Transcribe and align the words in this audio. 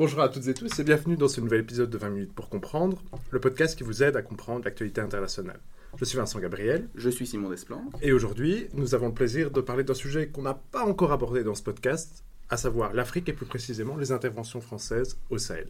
Bonjour 0.00 0.22
à 0.22 0.30
toutes 0.30 0.48
et 0.48 0.54
tous 0.54 0.78
et 0.78 0.82
bienvenue 0.82 1.18
dans 1.18 1.28
ce 1.28 1.42
nouvel 1.42 1.60
épisode 1.60 1.90
de 1.90 1.98
20 1.98 2.08
minutes 2.08 2.32
pour 2.32 2.48
comprendre, 2.48 3.02
le 3.30 3.38
podcast 3.38 3.76
qui 3.76 3.84
vous 3.84 4.02
aide 4.02 4.16
à 4.16 4.22
comprendre 4.22 4.64
l'actualité 4.64 5.02
internationale. 5.02 5.60
Je 5.98 6.06
suis 6.06 6.16
Vincent 6.16 6.38
Gabriel. 6.38 6.88
Je 6.94 7.10
suis 7.10 7.26
Simon 7.26 7.50
Desplan. 7.50 7.82
Et 8.00 8.10
aujourd'hui, 8.10 8.68
nous 8.72 8.94
avons 8.94 9.08
le 9.08 9.12
plaisir 9.12 9.50
de 9.50 9.60
parler 9.60 9.84
d'un 9.84 9.92
sujet 9.92 10.28
qu'on 10.28 10.40
n'a 10.40 10.54
pas 10.54 10.86
encore 10.86 11.12
abordé 11.12 11.44
dans 11.44 11.54
ce 11.54 11.62
podcast, 11.62 12.24
à 12.48 12.56
savoir 12.56 12.94
l'Afrique 12.94 13.28
et 13.28 13.34
plus 13.34 13.44
précisément 13.44 13.98
les 13.98 14.10
interventions 14.10 14.62
françaises 14.62 15.18
au 15.28 15.36
Sahel. 15.36 15.68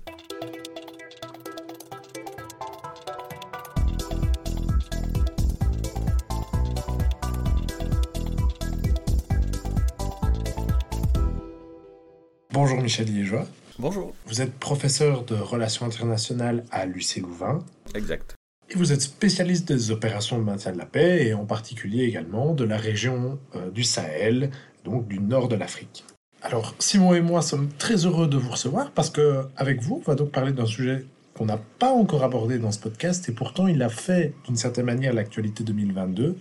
Bonjour 12.53 12.81
Michel 12.81 13.13
Liégeois. 13.13 13.49
Bonjour. 13.81 14.13
Vous 14.27 14.43
êtes 14.43 14.53
professeur 14.53 15.25
de 15.25 15.35
relations 15.35 15.87
internationales 15.87 16.65
à 16.71 16.85
l'UC 16.85 17.23
Louvain. 17.23 17.61
Exact. 17.95 18.35
Et 18.69 18.75
vous 18.75 18.93
êtes 18.93 19.01
spécialiste 19.01 19.67
des 19.67 19.91
opérations 19.91 20.39
de 20.39 20.45
maintien 20.45 20.73
de 20.73 20.77
la 20.77 20.85
paix 20.85 21.27
et 21.27 21.33
en 21.33 21.47
particulier 21.47 22.05
également 22.05 22.53
de 22.53 22.65
la 22.65 22.77
région 22.77 23.39
euh, 23.57 23.71
du 23.71 23.83
Sahel, 23.83 24.51
donc 24.85 25.09
du 25.09 25.19
nord 25.19 25.49
de 25.49 25.57
l'Afrique. 25.57 26.05
Alors 26.43 26.75
Simon 26.79 27.15
et 27.15 27.23
moi 27.23 27.41
sommes 27.41 27.71
très 27.79 28.05
heureux 28.05 28.29
de 28.29 28.37
vous 28.37 28.51
recevoir 28.51 28.91
parce 28.91 29.09
que 29.09 29.47
avec 29.57 29.81
vous, 29.81 30.03
on 30.07 30.11
va 30.11 30.15
donc 30.15 30.31
parler 30.31 30.53
d'un 30.53 30.67
sujet 30.67 31.07
qu'on 31.33 31.47
n'a 31.47 31.59
pas 31.79 31.91
encore 31.91 32.23
abordé 32.23 32.59
dans 32.59 32.73
ce 32.73 32.81
podcast 32.81 33.31
et 33.31 33.33
pourtant 33.33 33.67
il 33.67 33.83
a 33.83 33.89
fait 33.89 34.35
d'une 34.45 34.57
certaine 34.57 34.85
manière 34.85 35.15
l'actualité 35.15 35.65
2022 35.65 36.37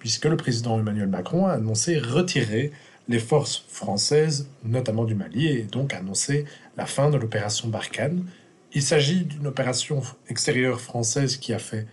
puisque 0.00 0.24
le 0.24 0.36
président 0.36 0.76
Emmanuel 0.76 1.06
Macron 1.08 1.46
a 1.46 1.52
annoncé 1.52 2.00
retirer 2.00 2.72
les 3.10 3.18
forces 3.18 3.64
françaises, 3.68 4.48
notamment 4.64 5.04
du 5.04 5.16
Mali, 5.16 5.48
et 5.48 5.62
donc 5.64 5.92
annoncé 5.92 6.44
la 6.76 6.86
fin 6.86 7.10
de 7.10 7.16
l'opération 7.16 7.68
Barkhane. 7.68 8.24
Il 8.72 8.82
s'agit 8.82 9.24
d'une 9.24 9.48
opération 9.48 10.00
extérieure 10.28 10.80
française 10.80 11.36
qui 11.36 11.52
a 11.52 11.58
fait 11.58 11.88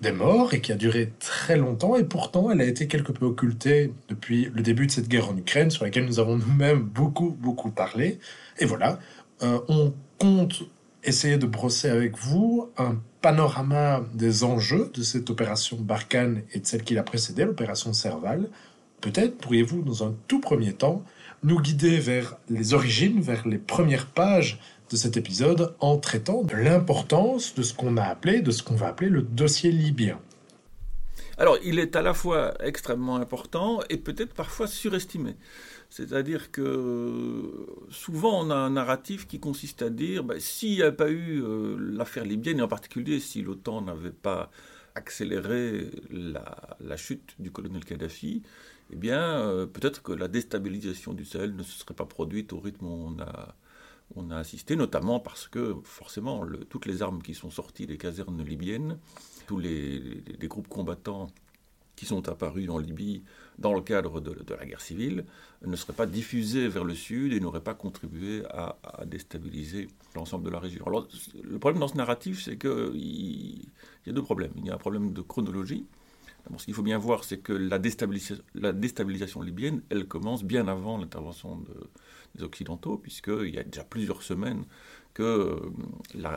des 0.00 0.12
morts 0.12 0.54
et 0.54 0.60
qui 0.60 0.70
a 0.70 0.76
duré 0.76 1.12
très 1.18 1.56
longtemps, 1.56 1.96
et 1.96 2.04
pourtant 2.04 2.52
elle 2.52 2.60
a 2.60 2.64
été 2.64 2.86
quelque 2.86 3.10
peu 3.10 3.26
occultée 3.26 3.92
depuis 4.08 4.48
le 4.54 4.62
début 4.62 4.86
de 4.86 4.92
cette 4.92 5.08
guerre 5.08 5.28
en 5.28 5.36
Ukraine, 5.36 5.72
sur 5.72 5.84
laquelle 5.84 6.06
nous 6.06 6.20
avons 6.20 6.36
nous-mêmes 6.36 6.82
beaucoup, 6.82 7.36
beaucoup 7.38 7.70
parlé. 7.70 8.20
Et 8.60 8.64
voilà, 8.64 9.00
euh, 9.42 9.58
on 9.68 9.92
compte 10.18 10.62
essayer 11.02 11.36
de 11.36 11.46
brosser 11.46 11.88
avec 11.88 12.16
vous 12.16 12.68
un 12.78 12.96
panorama 13.22 14.04
des 14.14 14.44
enjeux 14.44 14.92
de 14.94 15.02
cette 15.02 15.30
opération 15.30 15.76
Barkhane 15.80 16.42
et 16.52 16.60
de 16.60 16.66
celle 16.66 16.84
qui 16.84 16.94
l'a 16.94 17.02
précédée, 17.02 17.44
l'opération 17.44 17.92
Serval, 17.92 18.48
Peut-être 19.00 19.38
pourriez-vous, 19.38 19.82
dans 19.82 20.06
un 20.06 20.14
tout 20.28 20.40
premier 20.40 20.72
temps, 20.72 21.04
nous 21.42 21.60
guider 21.60 21.98
vers 21.98 22.36
les 22.48 22.74
origines, 22.74 23.20
vers 23.20 23.46
les 23.46 23.58
premières 23.58 24.06
pages 24.06 24.60
de 24.90 24.96
cet 24.96 25.16
épisode 25.16 25.74
en 25.80 25.98
traitant 25.98 26.42
de 26.42 26.54
l'importance 26.54 27.54
de 27.54 27.62
ce 27.62 27.74
qu'on 27.74 27.96
a 27.96 28.04
appelé, 28.04 28.40
de 28.42 28.50
ce 28.50 28.62
qu'on 28.62 28.74
va 28.74 28.88
appeler 28.88 29.08
le 29.08 29.22
dossier 29.22 29.70
libyen. 29.70 30.18
Alors, 31.38 31.56
il 31.64 31.78
est 31.78 31.96
à 31.96 32.02
la 32.02 32.12
fois 32.12 32.52
extrêmement 32.62 33.16
important 33.16 33.80
et 33.88 33.96
peut-être 33.96 34.34
parfois 34.34 34.66
surestimé. 34.66 35.36
C'est-à-dire 35.88 36.52
que 36.52 37.66
souvent 37.90 38.44
on 38.44 38.50
a 38.50 38.54
un 38.54 38.70
narratif 38.70 39.26
qui 39.26 39.40
consiste 39.40 39.82
à 39.82 39.90
dire 39.90 40.22
ben, 40.22 40.38
s'il 40.38 40.76
n'y 40.76 40.82
avait 40.82 40.94
pas 40.94 41.10
eu 41.10 41.42
euh, 41.42 41.76
l'affaire 41.80 42.24
libyenne, 42.24 42.60
et 42.60 42.62
en 42.62 42.68
particulier 42.68 43.18
si 43.18 43.42
l'OTAN 43.42 43.82
n'avait 43.82 44.10
pas 44.10 44.50
accéléré 44.94 45.90
la, 46.10 46.96
chute 46.96 47.34
du 47.38 47.50
colonel 47.50 47.84
Kadhafi, 47.84 48.42
eh 48.92 48.96
bien, 48.96 49.20
euh, 49.20 49.66
peut-être 49.66 50.02
que 50.02 50.12
la 50.12 50.28
déstabilisation 50.28 51.12
du 51.12 51.24
Sahel 51.24 51.54
ne 51.54 51.62
se 51.62 51.78
serait 51.78 51.94
pas 51.94 52.06
produite 52.06 52.52
au 52.52 52.60
rythme 52.60 52.86
où 52.86 53.14
on 53.16 53.20
a, 53.20 53.54
on 54.16 54.30
a 54.30 54.36
assisté, 54.36 54.76
notamment 54.76 55.20
parce 55.20 55.46
que, 55.48 55.76
forcément, 55.84 56.44
toutes 56.68 56.86
les 56.86 57.02
armes 57.02 57.22
qui 57.22 57.34
sont 57.34 57.50
sorties 57.50 57.86
des 57.86 57.98
casernes 57.98 58.42
libyennes, 58.44 58.98
tous 59.46 59.58
les, 59.58 60.22
groupes 60.42 60.68
combattants 60.68 61.28
qui 61.96 62.06
sont 62.06 62.28
apparus 62.28 62.70
en 62.70 62.78
Libye 62.78 63.22
dans 63.58 63.74
le 63.74 63.82
cadre 63.82 64.20
de, 64.20 64.34
la 64.54 64.64
guerre 64.64 64.80
civile 64.80 65.26
ne 65.66 65.76
seraient 65.76 65.92
pas 65.92 66.06
diffusés 66.06 66.66
vers 66.66 66.84
le 66.84 66.94
sud 66.94 67.32
et 67.32 67.40
n'auraient 67.40 67.62
pas 67.62 67.74
contribué 67.74 68.42
à, 68.48 68.78
déstabiliser 69.04 69.88
l'ensemble 70.14 70.44
de 70.44 70.50
la 70.50 70.58
région. 70.60 70.86
Alors, 70.86 71.06
le 71.42 71.58
problème 71.58 71.80
dans 71.80 71.88
ce 71.88 71.96
narratif, 71.96 72.42
c'est 72.42 72.56
qu'il 72.56 73.68
y 74.06 74.10
a 74.10 74.12
deux 74.12 74.22
problèmes. 74.22 74.52
Il 74.56 74.66
y 74.66 74.70
a 74.70 74.74
un 74.74 74.78
problème 74.78 75.12
de 75.12 75.20
chronologie, 75.20 75.84
ce 76.58 76.64
qu'il 76.64 76.74
faut 76.74 76.82
bien 76.82 76.98
voir, 76.98 77.24
c'est 77.24 77.38
que 77.38 77.52
la 77.52 77.78
déstabilisation, 77.78 79.42
libyenne, 79.42 79.82
elle 79.90 80.06
commence 80.06 80.44
bien 80.44 80.68
avant 80.68 80.98
l'intervention 80.98 81.64
des 82.34 82.42
Occidentaux, 82.42 82.98
puisqu'il 82.98 83.54
y 83.54 83.58
a 83.58 83.64
déjà 83.64 83.84
plusieurs 83.84 84.22
semaines 84.22 84.64
que 85.14 85.22
euh, 85.22 86.30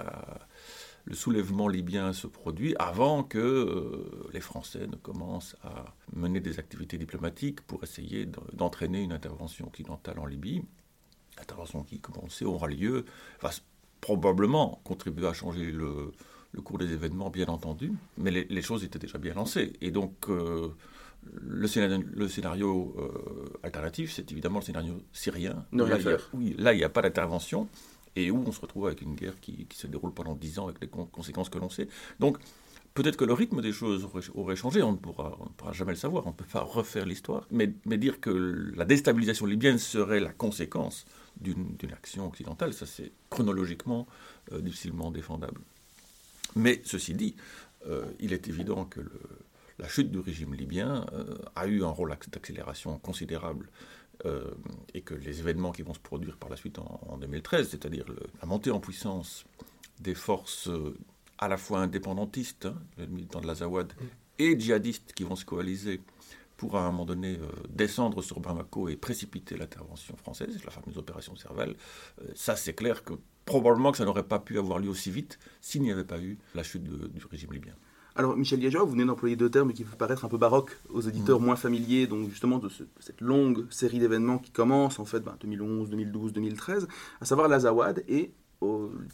le 1.06 1.16
soulèvement 1.16 1.68
libyen 1.68 2.14
se 2.14 2.28
produit 2.28 2.76
avant 2.80 3.24
que 3.24 3.38
euh, 3.38 4.30
les 4.34 4.40
Français 4.40 4.88
ne 4.88 4.96
commencent 4.96 5.56
à 5.64 5.86
mener 6.16 6.40
des 6.40 6.60
activités 6.60 6.98
diplomatiques 6.98 7.62
pour 7.62 7.84
essayer 7.84 8.26
d'entraîner 8.54 9.02
une 9.02 9.12
intervention 9.12 9.68
occidentale 9.68 10.20
en 10.20 10.26
Libye. 10.26 10.64
L'intervention 11.38 11.84
qui, 11.84 12.00
comme 12.00 12.16
on 12.22 12.30
sait, 12.30 12.46
aura 12.46 12.68
lieu, 12.68 13.06
va 13.42 13.52
probablement 14.00 14.82
contribuer 14.84 15.28
à 15.28 15.34
changer 15.34 15.72
le, 15.72 16.12
le 16.54 16.62
cours 16.62 16.78
des 16.78 16.94
événements, 16.94 17.30
bien 17.30 17.48
entendu, 17.48 17.92
mais 18.18 18.32
les, 18.32 18.62
choses 18.62 18.84
étaient 18.84 19.00
déjà 19.00 19.18
bien 19.18 19.34
lancées. 19.34 19.74
Et 19.82 19.92
donc, 19.92 20.14
euh, 20.30 20.70
le 21.42 21.68
scénario, 21.68 22.04
le 22.16 22.28
scénario 22.28 22.96
euh, 22.98 23.58
alternatif, 23.64 24.12
c'est 24.14 24.32
évidemment 24.32 24.60
le 24.60 24.66
scénario 24.66 25.02
syrien. 25.12 25.66
Non, 25.72 25.86
là, 25.88 25.98
il 26.00 26.18
oui, 26.34 26.56
là, 26.58 26.74
il 26.74 26.78
n'y 26.78 26.84
a 26.84 26.90
pas 26.90 27.02
d'intervention, 27.02 27.68
et 28.16 28.30
où 28.30 28.44
on 28.46 28.52
se 28.52 28.62
retrouve 28.62 28.86
avec 28.86 29.02
une 29.02 29.16
guerre 29.16 29.40
qui, 29.42 29.68
se 29.74 29.88
déroule 29.88 30.14
pendant 30.14 30.36
dix 30.36 30.60
ans 30.60 30.68
avec 30.68 30.80
les 30.80 30.88
conséquences 30.88 31.50
que 31.50 31.58
l'on 31.58 31.70
sait. 31.70 31.88
Donc, 32.20 32.38
peut-être 32.94 33.18
que 33.18 33.26
le 33.26 33.34
rythme 33.34 33.62
des 33.62 33.72
choses 33.72 34.08
aurait, 34.36 34.56
changé, 34.56 34.84
on 34.84 34.92
ne, 34.92 34.98
pourra, 34.98 35.36
pourra, 35.58 35.72
jamais 35.72 35.94
le 35.94 35.98
savoir, 35.98 36.28
on 36.28 36.30
ne 36.30 36.36
peut 36.36 36.46
pas 36.46 36.62
refaire 36.62 37.08
l'histoire, 37.08 37.48
mais, 37.50 37.74
mais, 37.86 37.98
dire 37.98 38.20
que 38.20 38.72
la 38.76 38.86
déstabilisation 38.86 39.48
libyenne 39.48 39.80
serait 39.80 40.20
la 40.20 40.32
conséquence 40.32 41.06
d'une 41.42 41.76
action 41.92 42.28
occidentale, 42.28 42.74
ça 42.74 42.86
c'est 42.86 43.12
chronologiquement 43.32 44.06
euh, 44.52 44.62
difficilement 44.62 45.10
défendable. 45.10 45.62
Mais 46.56 46.82
ceci 46.84 47.14
dit, 47.14 47.36
euh, 47.88 48.06
il 48.20 48.34
est 48.34 48.48
évident 48.48 48.86
que 48.86 49.02
la 49.80 49.88
chute 49.88 50.12
du 50.12 50.20
régime 50.20 50.54
libyen 50.54 51.06
euh, 51.14 51.36
a 51.56 51.68
eu 51.68 51.84
un 51.84 51.90
rôle 51.90 52.16
d'accélération 52.32 52.98
considérable 53.00 53.70
euh, 54.26 54.52
et 54.94 55.02
que 55.02 55.14
les 55.16 55.40
événements 55.40 55.72
qui 55.72 55.82
vont 55.82 55.94
se 55.94 56.00
produire 56.00 56.38
par 56.38 56.50
la 56.50 56.56
suite 56.56 56.80
en, 56.80 57.18
2013, 57.18 57.70
c'est-à-dire 57.70 58.06
la 58.42 58.48
montée 58.48 58.72
en 58.72 58.80
puissance 58.80 59.46
des 60.00 60.16
forces 60.16 60.70
à 61.40 61.48
la 61.48 61.58
fois 61.58 61.80
indépendantistes, 61.80 62.66
hein, 62.66 62.76
les 62.98 63.08
militants 63.08 63.42
de 63.42 63.48
l'Azawad, 63.48 63.92
et 64.40 64.60
djihadistes 64.60 65.14
qui 65.14 65.24
vont 65.24 65.36
se 65.36 65.46
coaliser 65.46 66.02
pour 66.58 66.78
à 66.78 66.82
un 66.82 66.92
moment 66.92 67.06
donné 67.06 67.38
descendre 67.70 68.22
sur 68.22 68.40
Bamako 68.40 68.88
et 68.88 68.96
précipiter 68.96 69.58
l'intervention 69.58 70.16
française, 70.16 70.64
la 70.64 70.72
fameuse 70.72 70.98
opération 70.98 71.36
Serval, 71.36 71.76
ça 72.36 72.56
c'est 72.56 72.74
clair 72.74 73.04
que 73.04 73.14
probablement 73.46 73.92
que 73.92 73.98
ça 73.98 74.06
n'aurait 74.06 74.24
pas 74.24 74.40
pu 74.40 74.58
avoir 74.58 74.80
lieu 74.80 74.90
aussi 74.90 75.12
vite 75.12 75.40
s'il 75.62 75.82
n'y 75.82 75.92
avait 75.92 76.04
pas 76.04 76.20
eu 76.20 76.38
la 76.56 76.64
chute 76.64 76.84
du 76.84 77.26
régime 77.30 77.54
libyen. 77.54 77.74
Alors, 78.16 78.38
Michel 78.38 78.60
Liégeois, 78.60 78.84
vous 78.84 78.92
venez 78.92 79.06
d'employer 79.06 79.36
deux 79.36 79.50
termes 79.50 79.74
qui 79.74 79.84
peuvent 79.84 79.98
paraître 79.98 80.24
un 80.24 80.28
peu 80.28 80.38
baroques 80.38 80.78
aux 80.90 81.02
éditeurs 81.02 81.40
mm. 81.40 81.46
moins 81.46 81.56
familiers, 81.56 82.06
donc 82.06 82.30
justement 82.30 82.60
de, 82.60 82.70
cette 83.00 83.22
longue 83.22 83.66
série 83.72 83.98
d'événements 83.98 84.38
qui 84.38 84.52
commence 84.52 85.00
en 85.00 85.06
fait 85.06 85.24
2011, 85.42 85.90
2012, 85.90 86.34
2013, 86.34 86.88
à 87.22 87.26
savoir 87.26 87.48
l'Azawad 87.48 88.04
et 88.08 88.32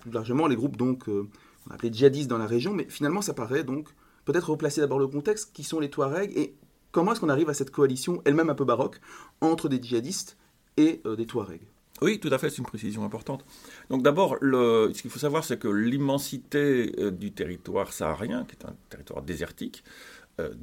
plus 0.01 0.11
largement 0.11 0.45
les 0.45 0.55
groupes 0.55 0.77
donc 0.77 1.09
euh, 1.09 1.27
on 1.67 1.73
appelait 1.73 1.91
djihadistes 1.91 2.29
dans 2.29 2.37
la 2.37 2.45
région, 2.45 2.73
mais 2.73 2.85
finalement 2.87 3.21
ça 3.21 3.33
paraît 3.33 3.63
donc 3.63 3.87
peut-être 4.25 4.49
replacer 4.49 4.81
d'abord 4.81 4.99
le 4.99 5.07
contexte, 5.07 5.53
qui 5.53 5.63
sont 5.63 5.79
les 5.79 5.89
Touaregs 5.89 6.37
et 6.37 6.53
comment 6.91 7.13
est-ce 7.13 7.19
qu'on 7.19 7.29
arrive 7.29 7.49
à 7.49 7.53
cette 7.53 7.71
coalition, 7.71 8.21
elle-même 8.25 8.49
un 8.49 8.55
peu 8.55 8.65
baroque, 8.65 8.99
entre 9.41 9.69
des 9.69 9.81
djihadistes 9.81 10.37
et 10.77 11.01
euh, 11.05 11.15
des 11.15 11.25
Touaregs? 11.25 11.65
Oui, 12.01 12.19
tout 12.19 12.29
à 12.31 12.37
fait, 12.37 12.49
c'est 12.49 12.57
une 12.57 12.65
précision 12.65 13.03
importante. 13.03 13.45
Donc 13.89 14.03
d'abord, 14.03 14.37
ce 14.41 15.01
qu'il 15.01 15.11
faut 15.11 15.19
savoir, 15.19 15.43
c'est 15.43 15.59
que 15.59 15.67
l'immensité 15.67 16.93
euh, 16.97 17.11
du 17.11 17.31
territoire 17.31 17.91
saharien, 17.91 18.45
qui 18.45 18.55
est 18.55 18.65
un 18.65 18.75
territoire 18.89 19.21
désertique, 19.21 19.83
euh, 20.39 20.53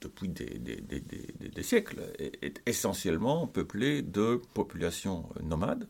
depuis 0.00 0.28
des, 0.28 1.62
siècles, 1.62 2.00
est, 2.18 2.62
essentiellement 2.66 3.46
peuplé 3.46 4.02
de 4.02 4.40
populations 4.54 5.28
euh, 5.36 5.42
nomades, 5.42 5.88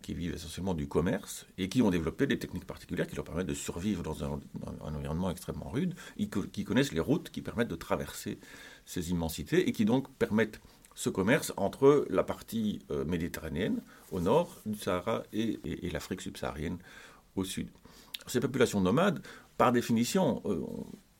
qui 0.00 0.14
vivent 0.14 0.34
essentiellement 0.34 0.72
du 0.72 0.88
commerce 0.88 1.46
et 1.58 1.68
qui 1.68 1.82
ont 1.82 1.90
développé 1.90 2.26
des 2.26 2.38
techniques 2.38 2.64
particulières 2.64 3.06
qui 3.06 3.14
leur 3.14 3.26
permettent 3.26 3.46
de 3.46 3.52
survivre 3.52 4.02
dans 4.02 4.24
un, 4.24 4.40
environnement 4.80 5.30
extrêmement 5.30 5.68
rude, 5.68 5.94
qui 6.16 6.64
connaissent 6.64 6.94
les 6.94 7.00
routes 7.00 7.28
qui 7.28 7.42
permettent 7.42 7.68
de 7.68 7.76
traverser 7.76 8.38
ces 8.86 9.10
immensités 9.10 9.68
et 9.68 9.72
qui 9.72 9.84
donc 9.84 10.10
permettent 10.14 10.62
ce 10.96 11.10
commerce 11.10 11.52
entre 11.58 12.06
la 12.08 12.24
partie 12.24 12.80
euh, 12.90 13.04
méditerranéenne 13.04 13.82
au 14.10 14.20
nord 14.20 14.56
du 14.64 14.78
Sahara 14.78 15.22
et, 15.32 15.60
l'Afrique 15.92 16.22
subsaharienne 16.22 16.78
au 17.36 17.44
sud. 17.44 17.68
Ces 18.26 18.40
populations 18.40 18.80
nomades, 18.80 19.22
par 19.58 19.72
définition, 19.72 20.42
euh, 20.46 20.64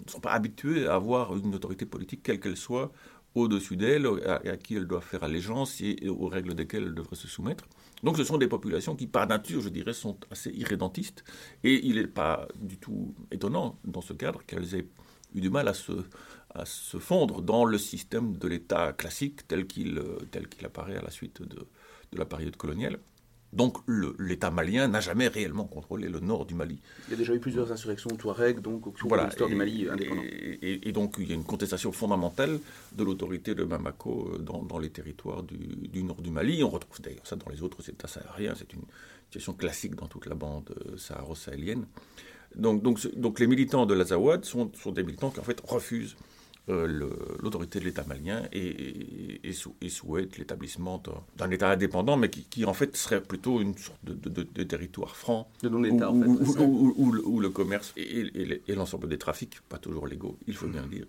ne 0.05 0.11
sont 0.11 0.21
pas 0.21 0.33
habituées 0.33 0.87
à 0.87 0.95
avoir 0.95 1.37
une 1.37 1.55
autorité 1.55 1.85
politique, 1.85 2.23
quelle 2.23 2.41
qu'elle 2.41 2.57
soit, 2.57 2.91
au-dessus 3.35 3.77
d'elles, 3.77 4.09
à, 4.27 4.57
qui 4.57 4.77
elles 4.77 4.87
doivent 4.87 5.05
faire 5.05 5.23
allégeance 5.23 5.79
et, 5.83 6.09
aux 6.09 6.27
règles 6.27 6.55
desquelles 6.55 6.85
elles 6.85 6.95
devraient 6.95 7.15
se 7.15 7.29
soumettre. 7.29 7.65
Donc 8.03 8.17
ce 8.17 8.25
sont 8.25 8.39
des 8.39 8.49
populations 8.49 8.97
qui, 8.97 9.07
par 9.07 9.27
nature, 9.27 9.61
je 9.61 9.69
dirais, 9.69 9.93
sont 9.93 10.17
assez 10.31 10.51
irrédentistes. 10.53 11.23
Et 11.65 11.87
il 11.87 11.97
n'est 11.97 12.07
pas 12.07 12.49
du 12.57 12.79
tout 12.79 13.15
étonnant, 13.31 13.79
dans 13.85 14.01
ce 14.01 14.15
cadre, 14.15 14.43
qu'elles 14.47 14.75
aient 14.75 14.89
eu 15.35 15.41
du 15.43 15.51
mal 15.51 15.69
à 15.69 15.75
se, 15.75 15.93
à 16.57 16.65
se 16.67 16.99
fondre 16.99 17.43
dans 17.43 17.65
le 17.65 17.79
système 17.79 18.37
de 18.37 18.49
l'État 18.49 18.93
classique 18.93 19.47
tel 19.49 19.67
qu'il 19.67 20.03
tel 20.31 20.49
qu'il 20.49 20.65
apparaît 20.67 20.97
à 20.97 21.03
la 21.03 21.11
suite 21.11 21.43
de, 21.43 21.67
de 22.13 22.19
la 22.19 22.25
période 22.25 22.57
coloniale. 22.57 22.99
Donc 23.53 23.79
l'État 24.19 24.51
malien 24.51 24.87
n'a 24.89 25.01
jamais 25.01 25.29
réellement 25.29 25.65
contrôlé 25.65 26.09
le 26.09 26.21
nord 26.21 26.45
du 26.45 26.55
Mali. 26.55 26.79
Il 27.09 27.13
y 27.13 27.15
a 27.15 27.17
déjà 27.17 27.35
eu 27.35 27.39
plusieurs 27.39 27.71
insurrections 27.73 28.11
Touareg, 28.11 28.61
donc 28.61 28.87
au 28.87 28.91
cours 28.91 29.17
de 29.17 29.25
l'histoire 29.25 29.49
du 29.49 29.55
Mali 29.55 29.89
indépendant. 29.89 30.23
Et, 30.25 30.93
donc 30.93 31.15
il 31.19 31.29
y 31.29 31.33
a 31.33 31.35
une 31.35 31.45
contestation 31.45 31.91
fondamentale 31.93 32.59
de 32.93 33.05
l'autorité 33.05 33.55
de 33.55 33.65
Bamako 33.65 34.33
euh, 34.35 34.39
dans, 34.39 34.79
les 34.79 34.91
territoires 34.91 35.43
du, 35.43 36.03
nord 36.03 36.21
du 36.21 36.31
Mali. 36.31 36.63
On 36.65 36.69
retrouve 36.69 37.01
d'ailleurs 37.01 37.27
ça 37.27 37.37
dans 37.37 37.51
les 37.51 37.63
autres 37.63 37.89
États 37.89 38.09
sahariens. 38.09 38.55
C'est 38.57 38.73
une 38.75 38.83
situation 39.27 39.55
classique 39.55 39.95
dans 39.95 40.07
toute 40.07 40.27
la 40.27 40.35
bande 40.35 40.75
euh, 40.89 40.97
saharo-sahélienne. 40.99 41.87
Donc, 42.57 42.83
donc, 42.83 43.07
donc, 43.17 43.39
les 43.39 43.47
militants 43.47 43.87
de 43.87 43.95
l'Azawad 43.95 44.45
sont, 44.45 44.71
sont 44.75 44.93
des 44.93 45.03
militants 45.03 45.31
qui 45.31 45.41
en 45.41 45.45
fait 45.45 45.61
refusent 45.65 46.17
euh, 46.69 47.09
l'autorité 47.41 47.79
de 47.79 47.85
l'État 47.85 48.05
malien 48.09 48.43
et, 48.53 49.41
et, 49.45 49.89
souhaite 49.89 50.37
l'établissement 50.37 51.01
d'un 51.37 51.51
État 51.51 51.71
indépendant, 51.71 52.17
mais 52.17 52.29
qui, 52.29 52.65
en 52.65 52.75
fait 52.75 52.97
serait 52.97 53.23
plutôt 53.23 53.61
une 53.61 53.77
sorte 53.77 54.01
de, 54.05 54.63
territoire 54.65 55.17
franc, 55.17 55.49
de 55.63 55.69
non-État 55.69 56.11
où, 56.11 56.41
en 56.41 56.45
fait. 56.45 56.63
où, 56.65 57.41
le 57.41 57.51
commerce 57.51 57.95
et, 57.97 58.61
l'ensemble 58.75 59.09
des 59.09 59.19
trafics, 59.19 59.61
pas 59.69 59.79
toujours 59.79 60.09
légaux, 60.09 60.39
il 60.49 60.55
faut 60.57 60.67
bien 60.67 60.83
le 60.83 60.89
dire, 60.89 61.07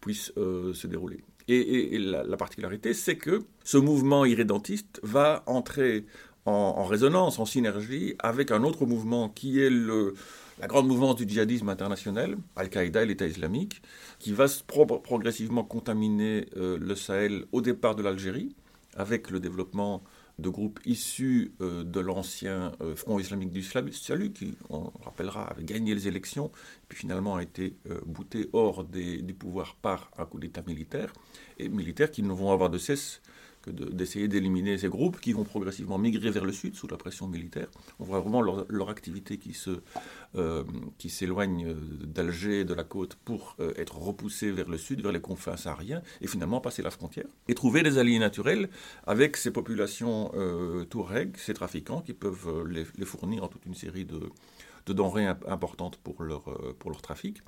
puissent 0.00 0.32
euh, 0.38 0.72
se 0.72 0.86
dérouler. 0.86 1.22
Et, 1.48 1.98
la, 1.98 2.36
particularité, 2.38 2.94
c'est 2.94 3.16
que 3.16 3.42
ce 3.62 3.76
mouvement 3.76 4.24
irrédentiste 4.24 5.00
va 5.02 5.42
entrer 5.46 6.06
en, 6.46 6.84
résonance, 6.84 7.38
en 7.38 7.46
synergie 7.46 8.16
avec 8.18 8.50
un 8.50 8.64
autre 8.64 8.86
mouvement 8.86 9.28
qui 9.28 9.60
est 9.60 9.70
le 9.70 10.14
la 10.60 10.66
grande 10.66 10.86
mouvance 10.86 11.16
du 11.16 11.28
djihadisme 11.28 11.68
international, 11.68 12.36
Al-Qaïda 12.56 13.02
et 13.02 13.06
l'État 13.06 13.26
islamique, 13.26 13.82
qui 14.18 14.32
va 14.32 14.46
progressivement 14.68 15.64
contaminer 15.64 16.46
euh, 16.56 16.78
le 16.78 16.94
Sahel 16.94 17.46
au 17.52 17.60
départ 17.60 17.96
de 17.96 18.02
l'Algérie, 18.02 18.54
avec 18.96 19.30
le 19.30 19.40
développement 19.40 20.04
de 20.38 20.48
groupes 20.48 20.80
issus 20.84 21.52
euh, 21.60 21.82
de 21.82 22.00
l'ancien 22.00 22.72
euh, 22.80 22.94
Front 22.94 23.18
islamique 23.18 23.50
du 23.50 23.62
salut, 23.62 24.32
qui, 24.32 24.56
on 24.68 24.92
rappellera, 25.04 25.44
avait 25.44 25.64
gagné 25.64 25.94
les 25.94 26.06
élections, 26.06 26.52
puis 26.88 26.98
finalement 26.98 27.36
a 27.36 27.42
été 27.42 27.76
bouté 28.06 28.48
hors 28.52 28.84
du 28.84 29.34
pouvoir 29.34 29.76
par 29.82 30.10
un 30.18 30.24
coup 30.24 30.38
d'État 30.38 30.62
militaire, 30.66 31.12
et 31.58 31.68
militaires 31.68 32.10
qui 32.10 32.22
ne 32.22 32.32
vont 32.32 32.52
avoir 32.52 32.70
de 32.70 32.78
cesse 32.78 33.20
d'essayer 33.70 34.28
d'éliminer 34.28 34.78
ces 34.78 34.88
groupes 34.88 35.20
qui 35.20 35.32
vont 35.32 35.44
progressivement 35.44 35.98
migrer 35.98 36.30
vers 36.30 36.44
le 36.44 36.52
sud 36.52 36.74
sous 36.74 36.86
la 36.88 36.96
pression 36.96 37.26
militaire. 37.28 37.68
On 37.98 38.04
voit 38.04 38.20
vraiment 38.20 38.42
leur, 38.42 38.90
activité 38.90 39.38
qui 39.38 39.56
euh, 40.36 40.64
s'éloigne 41.08 41.66
euh, 41.66 41.74
d'Alger, 42.04 42.64
de 42.64 42.74
la 42.74 42.84
côte, 42.84 43.16
pour 43.24 43.56
euh, 43.60 43.72
être 43.76 43.98
repoussée 43.98 44.50
vers 44.50 44.68
le 44.68 44.78
sud, 44.78 45.00
vers 45.02 45.12
les 45.12 45.20
confins 45.20 45.56
sahariens, 45.56 46.02
et 46.20 46.26
finalement 46.26 46.60
passer 46.60 46.82
la 46.82 46.90
frontière, 46.90 47.26
et 47.48 47.54
trouver 47.54 47.82
des 47.82 47.98
alliés 47.98 48.18
naturels 48.18 48.68
avec 49.06 49.36
ces 49.36 49.50
populations 49.50 50.30
euh, 50.34 50.84
ces 51.36 51.54
trafiquants, 51.54 52.00
qui 52.00 52.12
peuvent 52.12 52.64
les, 52.68 52.84
fournir 53.04 53.44
en 53.44 53.48
toute 53.48 53.64
une 53.66 53.74
série 53.74 54.04
de, 54.04 54.20
de 54.86 54.92
denrées 54.92 55.26
importantes 55.26 55.98
pour 56.02 56.22
leur, 56.22 56.44
pour 56.78 56.90
leur 56.90 57.02
trafic, 57.02 57.38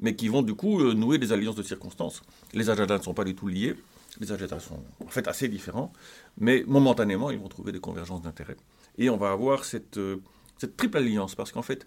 mais 0.00 0.14
qui 0.14 0.28
vont 0.28 0.42
du 0.42 0.54
coup 0.54 0.82
nouer 0.92 1.18
des 1.18 1.32
alliances 1.32 1.56
de 1.56 1.62
circonstances. 1.62 2.22
Les 2.52 2.68
Ajadas 2.70 2.98
ne 2.98 3.02
sont 3.02 3.14
pas 3.14 3.24
du 3.24 3.34
tout 3.34 3.48
liés, 3.48 3.74
les 4.20 4.32
Ajadas 4.32 4.60
sont 4.60 4.82
en 5.04 5.08
fait 5.08 5.28
assez 5.28 5.48
différents, 5.48 5.92
mais 6.38 6.64
momentanément, 6.66 7.30
ils 7.30 7.38
vont 7.38 7.48
trouver 7.48 7.72
des 7.72 7.80
convergences 7.80 8.22
d'intérêts. 8.22 8.56
Et 8.98 9.10
on 9.10 9.16
va 9.16 9.30
avoir 9.30 9.64
cette, 9.64 9.98
euh, 9.98 10.22
triple 10.76 10.98
alliance, 10.98 11.34
parce 11.34 11.52
qu'en 11.52 11.62
fait, 11.62 11.86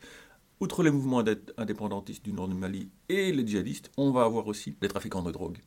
outre 0.60 0.84
les 0.84 0.92
mouvements 0.92 1.24
indépendantistes 1.58 2.24
du 2.24 2.34
nord 2.34 2.48
du 2.48 2.56
Mali 2.56 2.90
et 3.08 3.32
les 3.32 3.46
djihadistes, 3.46 3.92
on 3.98 4.12
va 4.12 4.24
avoir 4.24 4.48
aussi 4.48 4.76
les 4.82 4.88
trafiquants 4.88 5.24
de 5.24 5.32
drogue 5.32 5.58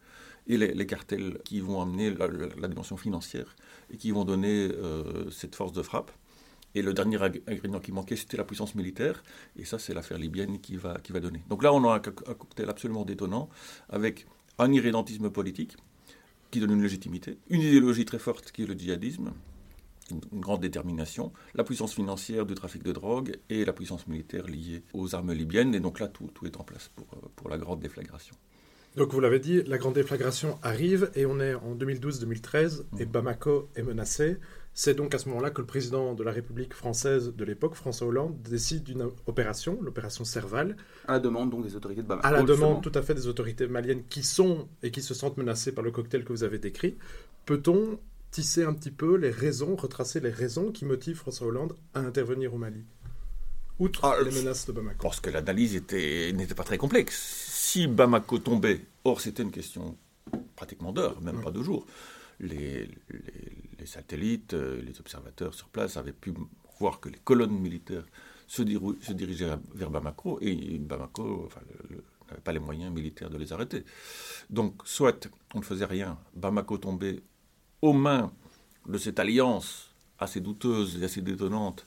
et 0.47 0.56
les, 0.56 0.87
cartels 0.87 1.38
qui 1.44 1.61
vont 1.61 1.81
amener 1.81 2.11
la, 2.11 2.69
dimension 2.69 2.97
financière 2.97 3.55
et 3.91 3.97
qui 3.97 4.11
vont 4.11 4.25
donner 4.25 4.69
euh, 4.73 5.31
cette 5.31 5.55
force 5.55 5.73
de 5.73 5.82
frappe. 5.82 6.11
Et 6.75 6.82
le 6.82 6.94
dernier 6.94 7.17
ingrédient 7.47 7.81
qui 7.81 7.93
manquait, 7.93 8.17
c'était 8.17 8.38
la 8.38 8.44
puissance 8.44 8.75
militaire. 8.75 9.23
Et 9.56 9.64
ça, 9.64 9.79
c'est 9.79 9.94
l'affaire 9.94 10.19
libyenne 10.19 10.59
qui 10.59 10.76
va, 10.76 10.99
qui 11.00 11.12
va 11.12 11.20
donner. 11.20 11.43
Donc 11.49 11.62
là, 11.62 11.73
on 11.73 11.85
a 11.85 11.93
un, 11.93 11.97
un 11.97 12.35
cocktail 12.35 12.69
absolument 12.69 13.05
détonnant 13.05 13.50
avec 13.88 14.26
un 14.59 14.73
irrédentisme 14.73 15.31
politique, 15.31 15.76
qui 16.52 16.60
donne 16.60 16.72
une 16.72 16.82
légitimité, 16.82 17.38
une 17.49 17.62
idéologie 17.62 18.04
très 18.04 18.19
forte 18.19 18.52
qui 18.52 18.62
est 18.62 18.66
le 18.66 18.75
djihadisme, 18.75 19.32
une, 20.10 20.40
grande 20.40 20.60
détermination, 20.60 21.32
la 21.54 21.64
puissance 21.64 21.94
financière 21.94 22.44
du 22.44 22.54
trafic 22.54 22.82
de 22.82 22.93
drogue 22.93 23.38
et 23.49 23.64
la 23.64 23.72
puissance 23.72 24.06
militaire 24.06 24.46
liée 24.46 24.82
aux 24.93 25.14
armes 25.14 25.32
libyennes. 25.32 25.75
Et 25.75 25.81
donc 25.81 25.99
là, 25.99 26.08
tout, 26.08 26.31
tout 26.34 26.46
est 26.46 26.58
en 26.58 26.62
place 26.62 26.90
pour, 26.94 27.06
euh, 27.14 27.26
pour 27.34 27.49
la 27.49 27.56
grande 27.56 27.81
déflagration. 27.81 28.37
Donc 28.96 29.12
vous 29.12 29.20
l'avez 29.20 29.38
dit, 29.38 29.62
la 29.62 29.78
grande 29.78 29.94
déflagration 29.94 30.58
arrive 30.62 31.10
et 31.14 31.25
on 31.25 31.40
est 31.40 31.54
en 31.54 31.75
2012-2013 31.75 32.82
et 32.99 33.06
mmh. 33.06 33.08
Bamako 33.08 33.70
est 33.75 33.82
menacé. 33.82 34.37
C'est 34.74 34.94
donc 34.94 35.14
à 35.14 35.19
ce 35.19 35.28
moment-là 35.28 35.50
que 35.50 35.60
le 35.60 35.66
président 35.66 36.14
de 36.14 36.24
la 36.24 36.32
République 36.32 36.72
française 36.72 37.34
de 37.36 37.44
l'époque, 37.44 37.74
François 37.74 38.06
Hollande, 38.06 38.40
décide 38.42 38.84
d'une 38.84 39.06
opération, 39.26 39.78
l'opération 39.82 40.24
Serval. 40.24 40.76
À 41.06 41.12
la 41.12 41.20
demande 41.20 41.50
donc 41.50 41.64
des 41.64 41.76
autorités 41.76 42.02
de 42.02 42.06
Bamako. 42.06 42.26
À 42.26 42.30
la 42.30 42.42
demande 42.42 42.82
tout 42.82 42.92
à 42.94 43.02
fait 43.02 43.14
des 43.14 43.26
autorités 43.26 43.66
maliennes 43.66 44.04
qui 44.08 44.22
sont 44.22 44.69
et 44.82 44.90
qui 44.90 45.02
se 45.02 45.12
sentent 45.12 45.36
menacées 45.36 45.72
par 45.72 45.84
le 45.84 45.90
cocktail 45.90 46.24
que 46.24 46.32
vous 46.32 46.44
avez 46.44 46.58
décrit. 46.58 46.96
Peut-on 47.44 47.98
tisser 48.30 48.64
un 48.64 48.72
petit 48.72 48.90
peu 48.90 49.16
les 49.16 49.30
raisons, 49.30 49.76
retracer 49.76 50.20
les 50.20 50.30
raisons 50.30 50.72
qui 50.72 50.86
motivent 50.86 51.16
François 51.16 51.48
Hollande 51.48 51.76
à 51.92 52.00
intervenir 52.00 52.54
au 52.54 52.58
Mali 52.58 52.82
Outre 53.78 54.06
ah, 54.06 54.22
les 54.22 54.30
menaces 54.30 54.66
de 54.66 54.72
Bamako? 54.72 55.02
Parce 55.02 55.20
que 55.20 55.28
l'analyse 55.28 55.75
n'était 55.75 56.54
pas 56.54 56.64
très 56.64 56.78
complexe. 56.78 57.50
Si 57.50 57.86
Bamako 57.86 58.38
tombait, 58.38 58.80
or 59.04 59.20
c'était 59.20 59.42
une 59.42 59.50
question 59.50 59.98
pratiquement 60.56 60.92
d'heures, 60.92 61.20
même 61.20 61.42
pas 61.42 61.50
de 61.50 61.62
jours, 61.62 61.84
les, 62.40 62.88
satellites, 63.84 64.55
euh, 64.55 64.81
les 64.82 64.99
observateurs 65.00 65.55
sur 65.55 65.69
place 65.69 65.96
avaient 65.96 66.12
pu 66.12 66.32
voir 66.79 67.00
que 67.00 67.08
les 67.08 67.19
colonnes 67.19 67.58
militaires 67.58 68.05
se, 68.46 68.62
dirigeaient 68.62 69.56
vers 69.75 69.90
Bamako 69.90 70.38
et 70.40 70.79
Bamako 70.79 71.49
n'avait 72.29 72.43
pas 72.43 72.52
les 72.52 72.58
moyens 72.58 72.93
militaires 72.93 73.31
de 73.31 73.38
les 73.38 73.52
arrêter. 73.52 73.84
Donc, 74.50 74.82
soit 74.84 75.29
on 75.55 75.58
ne 75.58 75.64
faisait 75.64 75.84
rien, 75.84 76.19
Bamako 76.34 76.79
tombait 76.79 77.23
aux 77.81 77.93
mains 77.93 78.32
de 78.87 78.99
cette 78.99 79.19
alliance 79.19 79.94
assez 80.19 80.40
douteuse 80.40 81.00
et 81.00 81.05
assez 81.05 81.20
détonnante, 81.20 81.87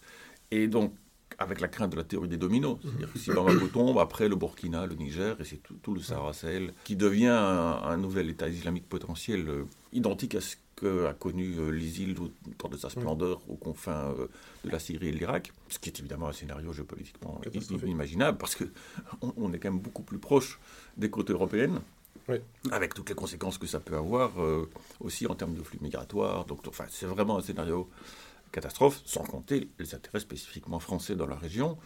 et 0.51 0.67
donc 0.67 0.93
avec 1.37 1.61
la 1.61 1.67
crainte 1.67 1.91
de 1.91 1.97
la 1.97 2.03
théorie 2.03 2.29
des 2.29 2.37
dominos. 2.37 2.77
C'est-à-dire 2.81 3.11
que 3.11 3.19
si 3.19 3.31
Bamako 3.31 3.67
tombe, 3.67 3.99
après 3.99 4.29
le 4.29 4.35
Burkina, 4.35 4.85
le 4.85 4.95
Niger, 4.95 5.39
et 5.39 5.43
c'est 5.43 5.59
tout, 5.81 5.93
le 5.93 6.01
Sahara 6.01 6.33
Sahel, 6.33 6.73
qui 6.83 6.95
devient 6.95 7.27
un, 7.27 7.97
nouvel 7.97 8.29
État 8.29 8.47
islamique 8.47 8.87
potentiel 8.87 9.47
euh, 9.47 9.63
identique 9.93 10.35
à 10.35 10.41
ce 10.41 10.55
qu'a 10.75 11.13
connu 11.13 11.55
euh, 11.57 11.69
l'ISIL 11.69 12.15
dans 12.59 12.69
de 12.69 12.77
sa 12.77 12.89
splendeur 12.89 13.41
aux 13.47 13.55
confins 13.55 14.13
euh, 14.19 14.27
de 14.65 14.69
la 14.69 14.79
Syrie 14.79 15.07
et 15.07 15.11
de 15.11 15.17
l'Irak, 15.17 15.53
ce 15.69 15.79
qui 15.79 15.89
est 15.89 15.99
évidemment 15.99 16.27
un 16.27 16.33
scénario 16.33 16.73
géopolitiquement 16.73 17.39
inimaginable, 17.83 18.37
parce 18.37 18.55
qu'on 18.55 19.33
on 19.37 19.53
est 19.53 19.59
quand 19.59 19.71
même 19.71 19.79
beaucoup 19.81 20.03
plus 20.03 20.19
proche 20.19 20.59
des 20.97 21.09
côtes 21.09 21.31
européennes. 21.31 21.79
avec 22.71 22.93
toutes 22.93 23.09
les 23.09 23.15
conséquences 23.15 23.57
que 23.57 23.67
ça 23.67 23.79
peut 23.79 23.95
avoir 23.95 24.31
aussi 24.99 25.27
en 25.27 25.35
termes 25.35 25.53
de 25.53 25.61
flux 25.61 25.79
migratoires. 25.79 26.45
Donc, 26.45 26.67
enfin, 26.67 26.85
c'est 26.89 27.05
vraiment 27.05 27.37
un 27.37 27.41
scénario 27.41 27.87
catastrophe, 28.51 29.01
sans 29.05 29.23
compter 29.23 29.69
les 29.79 29.95
intérêts 29.95 30.19
spécifiquement 30.19 30.79
français 30.79 31.15
dans 31.15 31.27
la 31.27 31.35
région, 31.35 31.77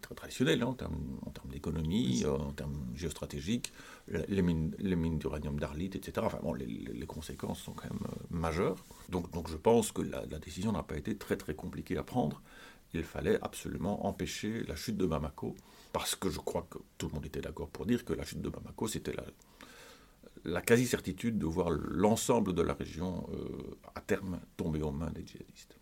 très 0.00 0.14
traditionnels 0.14 0.62
hein, 0.62 0.68
en 0.68 1.30
termes, 1.30 1.50
d'économie, 1.50 2.22
euh, 2.24 2.36
en 2.36 2.52
termes 2.52 2.86
géostratégiques, 2.94 3.72
les 4.08 4.42
mines, 4.42 4.74
les 4.78 4.96
mines 4.96 5.18
d'uranium 5.18 5.58
d'Arlit, 5.58 5.90
etc. 5.94 6.12
Enfin 6.22 6.38
bon, 6.42 6.54
les, 6.54 7.06
conséquences 7.06 7.60
sont 7.60 7.72
quand 7.72 7.90
même 7.90 8.06
euh, 8.06 8.14
majeures. 8.30 8.84
Donc, 9.08 9.30
donc 9.32 9.48
je 9.48 9.56
pense 9.56 9.92
que 9.92 10.02
la, 10.02 10.24
décision 10.38 10.72
n'a 10.72 10.82
pas 10.82 10.96
été 10.96 11.16
très 11.16 11.36
très 11.36 11.54
compliquée 11.54 11.96
à 11.96 12.02
prendre. 12.02 12.40
Il 12.92 13.04
fallait 13.04 13.38
absolument 13.42 14.06
empêcher 14.06 14.64
la 14.64 14.76
chute 14.76 14.96
de 14.96 15.06
Bamako, 15.06 15.54
parce 15.92 16.16
que 16.16 16.28
je 16.28 16.38
crois 16.38 16.66
que 16.68 16.78
tout 16.98 17.08
le 17.08 17.14
monde 17.14 17.26
était 17.26 17.40
d'accord 17.40 17.68
pour 17.68 17.86
dire 17.86 18.04
que 18.04 18.12
la 18.12 18.24
chute 18.24 18.40
de 18.40 18.48
Bamako, 18.48 18.88
c'était 18.88 19.12
la, 19.12 19.24
la 20.44 20.60
quasi-certitude 20.60 21.38
de 21.38 21.46
voir 21.46 21.70
l'ensemble 21.70 22.52
de 22.52 22.62
la 22.62 22.74
région 22.74 23.28
euh, 23.32 23.78
à 23.94 24.00
terme 24.00 24.40
tomber 24.56 24.82
aux 24.82 24.92
mains 24.92 25.10
des 25.10 25.26
djihadistes. 25.26 25.79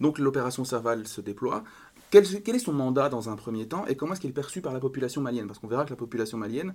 Donc 0.00 0.18
l'opération 0.18 0.64
Serval 0.64 1.06
se 1.06 1.20
déploie. 1.20 1.64
Quel, 2.10 2.24
est 2.24 2.58
son 2.58 2.72
mandat 2.72 3.08
dans 3.08 3.28
un 3.28 3.36
premier 3.36 3.68
temps 3.68 3.86
et 3.86 3.94
comment 3.94 4.14
est-ce 4.14 4.20
qu'il 4.20 4.30
est 4.30 4.34
perçu 4.34 4.60
par 4.60 4.72
la 4.72 4.80
population 4.80 5.20
malienne? 5.20 5.46
Parce 5.46 5.60
qu'on 5.60 5.68
verra 5.68 5.84
que 5.84 5.90
la 5.90 5.96
population 5.96 6.38
malienne, 6.38 6.74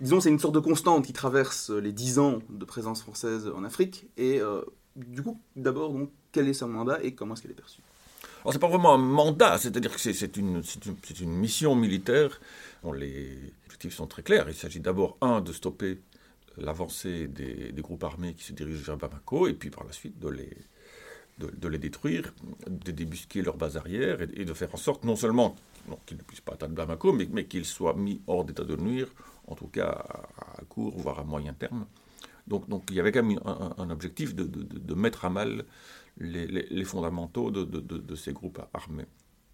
disons, 0.00 0.20
c'est 0.20 0.28
une 0.28 0.38
sorte 0.38 0.54
de 0.54 0.60
constante 0.60 1.04
qui 1.04 1.12
traverse 1.12 1.70
les 1.70 1.92
dix 1.92 2.20
ans 2.20 2.38
de 2.48 2.64
présence 2.64 3.02
française 3.02 3.50
en 3.54 3.64
Afrique. 3.64 4.06
Et 4.16 4.40
euh, 4.40 4.62
du 4.94 5.22
coup, 5.22 5.40
d'abord, 5.56 5.92
donc, 5.92 6.10
quel 6.30 6.48
est 6.48 6.54
son 6.54 6.68
mandat 6.68 7.02
et 7.02 7.14
comment 7.14 7.34
est-ce 7.34 7.42
qu'elle 7.42 7.50
est 7.50 7.54
perçue? 7.54 7.82
Alors, 8.42 8.52
c'est 8.52 8.60
pas 8.60 8.68
vraiment 8.68 8.94
un 8.94 8.98
mandat, 8.98 9.58
c'est-à-dire 9.58 9.92
que 9.92 10.00
c'est 10.00 10.36
une, 10.36 10.62
une, 11.20 11.32
mission 11.32 11.74
militaire. 11.74 12.40
Bon, 12.82 12.92
les 12.92 13.52
objectifs 13.66 13.94
sont 13.94 14.06
très 14.06 14.22
clairs. 14.22 14.46
Il 14.48 14.54
s'agit 14.54 14.80
d'abord, 14.80 15.18
un, 15.20 15.40
de 15.40 15.52
stopper 15.52 15.98
l'avancée 16.56 17.26
des, 17.26 17.72
des, 17.72 17.82
groupes 17.82 18.04
armés 18.04 18.34
qui 18.34 18.44
se 18.44 18.52
dirigent 18.52 18.82
vers 18.82 18.96
Bamako, 18.96 19.48
et 19.48 19.52
puis 19.52 19.70
par 19.70 19.84
la 19.84 19.92
suite 19.92 20.18
de 20.18 20.28
les, 20.28 20.56
de, 21.48 21.68
les 21.68 21.78
détruire, 21.78 22.34
de 22.68 22.90
débusquer 22.90 23.42
leur 23.42 23.56
base 23.56 23.76
arrière 23.76 24.20
et, 24.22 24.44
de 24.44 24.54
faire 24.54 24.74
en 24.74 24.78
sorte 24.78 25.04
non 25.04 25.16
seulement 25.16 25.56
qu'ils 26.06 26.18
ne 26.18 26.22
puissent 26.22 26.40
pas 26.40 26.52
atteindre 26.52 26.74
Bamako, 26.74 27.12
mais, 27.12 27.28
mais 27.30 27.46
qu'ils 27.46 27.64
soient 27.64 27.94
mis 27.94 28.20
hors 28.26 28.44
d'état 28.44 28.64
de 28.64 28.76
nuire, 28.76 29.08
en 29.46 29.54
tout 29.54 29.66
cas 29.66 30.04
à, 30.58 30.64
court, 30.68 30.96
voire 30.96 31.18
à 31.18 31.24
moyen 31.24 31.54
terme. 31.54 31.86
Donc, 32.46 32.64
il 32.90 32.96
y 32.96 33.00
avait 33.00 33.12
quand 33.12 33.22
même 33.22 33.38
un, 33.44 33.90
objectif 33.90 34.34
de, 34.34 34.94
mettre 34.94 35.24
à 35.24 35.30
mal 35.30 35.64
les, 36.18 36.84
fondamentaux 36.84 37.50
de, 37.50 38.14
ces 38.16 38.32
groupes 38.32 38.60
armés. 38.74 39.06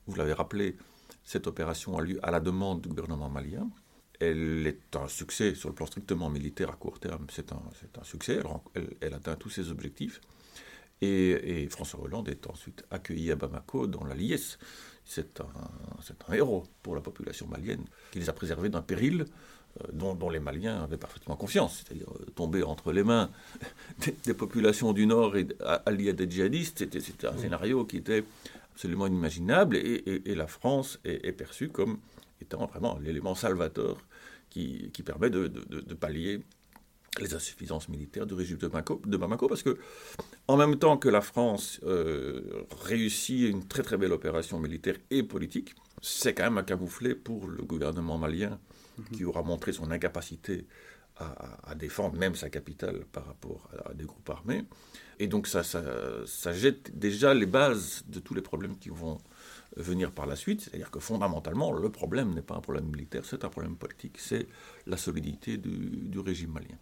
Vous 0.06 0.16
l'avez 0.16 0.32
rappelé, 0.32 0.76
cette 1.24 1.46
opération 1.46 1.98
a 1.98 2.02
lieu 2.02 2.18
à 2.22 2.30
la 2.30 2.40
demande 2.40 2.80
du 2.80 2.88
gouvernement 2.88 3.28
malien. 3.28 3.68
Elle 4.18 4.66
est 4.66 4.96
un 4.96 5.08
succès 5.08 5.54
sur 5.54 5.68
le 5.68 5.74
plan 5.74 5.84
strictement 5.84 6.30
militaire 6.30 6.70
à 6.70 6.76
court 6.76 6.98
terme. 6.98 7.26
C'est 7.28 7.52
un, 7.52 7.60
succès. 8.02 8.40
Elle, 9.02 9.12
atteint 9.12 9.34
tous 9.36 9.50
ses 9.50 9.70
objectifs. 9.70 10.20
Et, 11.02 11.66
François 11.70 12.00
Hollande 12.00 12.28
est 12.28 12.46
ensuite 12.46 12.84
accueilli 12.90 13.30
à 13.30 13.36
Bamako 13.36 13.86
dans 13.86 14.04
la 14.04 14.14
liesse. 14.14 14.58
C'est 15.04 15.40
un, 15.40 15.44
un, 16.28 16.32
héros 16.32 16.64
pour 16.82 16.94
la 16.94 17.00
population 17.00 17.46
malienne 17.46 17.84
qui 18.10 18.18
les 18.18 18.28
a 18.28 18.32
préservés 18.32 18.68
d'un 18.68 18.82
péril 18.82 19.26
euh, 19.82 19.86
dont, 19.92 20.30
les 20.30 20.40
Maliens 20.40 20.82
avaient 20.82 20.96
parfaitement 20.96 21.36
confiance, 21.36 21.84
c'est-à-dire 21.84 22.08
euh, 22.10 22.26
tomber 22.34 22.62
entre 22.62 22.92
les 22.92 23.02
mains 23.02 23.30
des, 24.24 24.34
populations 24.34 24.92
du 24.92 25.06
Nord 25.06 25.36
et 25.36 25.46
alliées 25.84 26.10
à 26.10 26.12
des 26.12 26.30
djihadistes, 26.30 26.78
c'était 26.78 27.26
un 27.26 27.36
scénario 27.36 27.84
qui 27.84 27.98
était 27.98 28.24
absolument 28.74 29.06
inimaginable, 29.06 29.76
et, 29.76 30.34
la 30.34 30.46
France 30.46 30.98
est, 31.04 31.32
perçue 31.32 31.68
comme 31.68 31.98
étant 32.40 32.66
vraiment 32.66 32.98
l'élément 33.02 33.34
salvateur 33.34 33.98
qui, 34.50 34.90
permet 35.04 35.30
de, 35.30 35.48
pallier 35.94 36.40
les 37.20 37.35
insuffisances 37.35 37.88
militaires 37.88 38.26
du 38.26 38.35
régime 38.35 38.58
de 38.58 38.66
Bamako, 38.68 39.02
de 39.04 39.16
Bamako, 39.16 39.49
parce 39.49 39.62
que 39.62 39.78
en 40.49 40.56
même 40.56 40.76
temps 40.78 40.96
que 40.96 41.08
la 41.08 41.20
France 41.20 41.80
euh, 41.85 42.64
réussit 42.82 43.50
une 43.50 43.66
très 43.66 43.82
très 43.82 43.96
belle 43.96 44.12
opération 44.12 44.58
militaire 44.58 44.96
et 45.11 45.23
politique, 45.23 45.75
c'est 46.02 46.35
quand 46.35 46.44
même 46.44 46.58
un 46.58 46.62
camouflet 46.62 47.14
pour 47.14 47.49
le 47.49 47.62
gouvernement 47.62 48.18
malien 48.18 48.58
qui 49.12 49.25
aura 49.25 49.42
montré 49.42 49.73
son 49.73 49.90
incapacité 49.90 50.66
à, 51.18 51.75
défendre 51.75 52.18
même 52.18 52.35
sa 52.35 52.50
capitale 52.50 53.04
par 53.11 53.26
rapport 53.26 53.70
à, 53.87 53.94
des 53.94 54.04
groupes 54.04 54.28
armés. 54.28 54.64
Et 55.18 55.28
donc 55.28 55.46
ça, 55.46 55.62
ça, 55.62 56.52
jette 56.52 56.99
déjà 56.99 57.32
les 57.32 57.46
bases 57.46 58.04
de 58.06 58.20
tous 58.20 58.35
les 58.35 58.42
problèmes 58.42 58.76
qui 58.78 58.90
vont 58.90 59.18
venir 59.76 60.12
par 60.12 60.26
la 60.26 60.37
suite. 60.37 60.61
C'est-à-dire 60.62 60.90
que 60.90 61.00
fondamentalement, 61.00 61.73
le 61.73 61.90
problème 61.90 62.35
n'est 62.35 62.42
pas 62.42 62.54
un 62.54 62.61
problème 62.61 62.87
militaire, 62.87 63.25
c'est 63.25 63.44
un 63.44 63.49
problème 63.49 63.76
politique. 63.76 64.18
C'est 64.18 64.46
la 64.87 64.99
solidité 64.99 65.56
du, 65.56 66.18
régime 66.18 66.52
malien. 66.52 66.76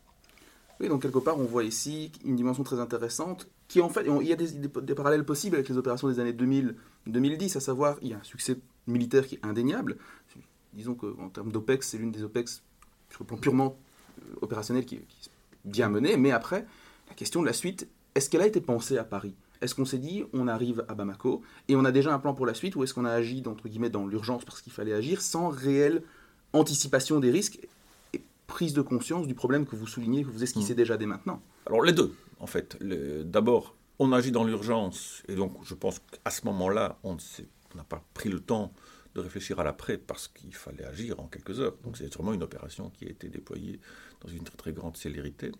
Oui, 0.80 0.88
donc 0.88 1.02
quelque 1.02 1.18
part, 1.18 1.38
on 1.38 1.44
voit 1.44 1.64
ici 1.64 2.10
une 2.24 2.36
dimension 2.36 2.64
très 2.64 2.80
intéressante 2.80 3.48
qui, 3.68 3.80
en 3.80 3.88
fait, 3.88 4.06
il 4.06 4.26
y 4.26 4.32
a 4.32 4.36
des, 4.36 4.94
parallèles 4.94 5.24
possibles 5.24 5.56
avec 5.56 5.68
les 5.68 5.76
opérations 5.76 6.08
des 6.08 6.20
années 6.20 6.32
2000-2010, 6.32 7.56
à 7.56 7.60
savoir, 7.60 7.96
il 8.02 8.08
y 8.08 8.14
a 8.14 8.18
un 8.18 8.22
succès 8.22 8.58
militaire 8.86 9.26
qui 9.26 9.36
est 9.36 9.44
indéniable, 9.44 9.96
disons 10.74 10.94
qu'en 10.94 11.28
termes 11.28 11.52
d'OPEX, 11.52 11.88
c'est 11.88 11.98
l'une 11.98 12.10
des 12.10 12.22
OPEX 12.22 12.62
sur 13.10 13.22
le 13.22 13.26
plan 13.26 13.36
purement 13.36 13.76
euh, 14.18 14.34
opérationnel 14.42 14.84
qui, 14.84 14.96
est 14.96 15.04
bien 15.64 15.88
menée. 15.88 16.16
Mais 16.16 16.32
après, 16.32 16.66
la 17.08 17.14
question 17.14 17.40
de 17.40 17.46
la 17.46 17.52
suite, 17.52 17.88
est-ce 18.14 18.28
qu'elle 18.28 18.42
a 18.42 18.46
été 18.46 18.60
pensée 18.60 18.98
à 18.98 19.04
Paris? 19.04 19.34
Est-ce 19.60 19.74
qu'on 19.74 19.84
s'est 19.84 19.98
dit, 19.98 20.24
on 20.32 20.48
arrive 20.48 20.84
à 20.88 20.94
Bamako 20.94 21.42
et 21.68 21.76
on 21.76 21.84
a 21.84 21.92
déjà 21.92 22.12
un 22.12 22.18
plan 22.18 22.34
pour 22.34 22.44
la 22.44 22.54
suite, 22.54 22.76
ou 22.76 22.84
est-ce 22.84 22.92
qu'on 22.92 23.04
a 23.04 23.12
agi 23.12 23.42
entre 23.46 23.68
guillemets 23.68 23.88
dans 23.88 24.06
l'urgence 24.06 24.44
parce 24.44 24.60
qu'il 24.60 24.72
fallait 24.72 24.92
agir 24.92 25.22
sans 25.22 25.48
réelle 25.48 26.02
anticipation 26.52 27.20
des 27.20 27.30
risques? 27.30 27.60
Prise 28.46 28.74
de 28.74 28.82
conscience 28.82 29.26
du 29.26 29.34
problème 29.34 29.66
que 29.66 29.76
vous 29.76 29.86
soulignez, 29.86 30.24
que 30.24 30.30
vous 30.30 30.42
esquissez 30.42 30.74
mmh. 30.74 30.76
déjà 30.76 30.96
dès 30.96 31.06
maintenant 31.06 31.42
Alors 31.66 31.82
les 31.82 31.92
deux, 31.92 32.14
en 32.40 32.46
fait. 32.46 32.78
D'abord, 32.82 33.76
on 33.98 34.12
agit 34.12 34.32
dans 34.32 34.44
l'urgence, 34.44 35.22
et 35.28 35.34
donc 35.34 35.52
je 35.64 35.74
pense 35.74 35.98
qu'à 35.98 36.30
ce 36.30 36.44
moment-là, 36.46 36.98
on 37.04 37.16
n'a 37.74 37.84
pas 37.84 38.02
pris 38.14 38.28
le 38.28 38.40
temps 38.40 38.72
de 39.14 39.20
réfléchir 39.20 39.60
à 39.60 39.64
l'après 39.64 39.96
parce 39.96 40.28
qu'il 40.28 40.54
fallait 40.54 40.84
agir 40.84 41.20
en 41.20 41.26
quelques 41.26 41.60
heures. 41.60 41.76
Donc 41.84 41.96
c'est 41.96 42.12
sûrement 42.12 42.32
une 42.32 42.42
opération 42.42 42.90
qui 42.90 43.06
a 43.06 43.10
été 43.10 43.28
déployée 43.28 43.80
dans 44.20 44.28
une 44.28 44.42
très 44.42 44.56
très 44.56 44.72
grande 44.72 44.96
célérité. 44.96 45.52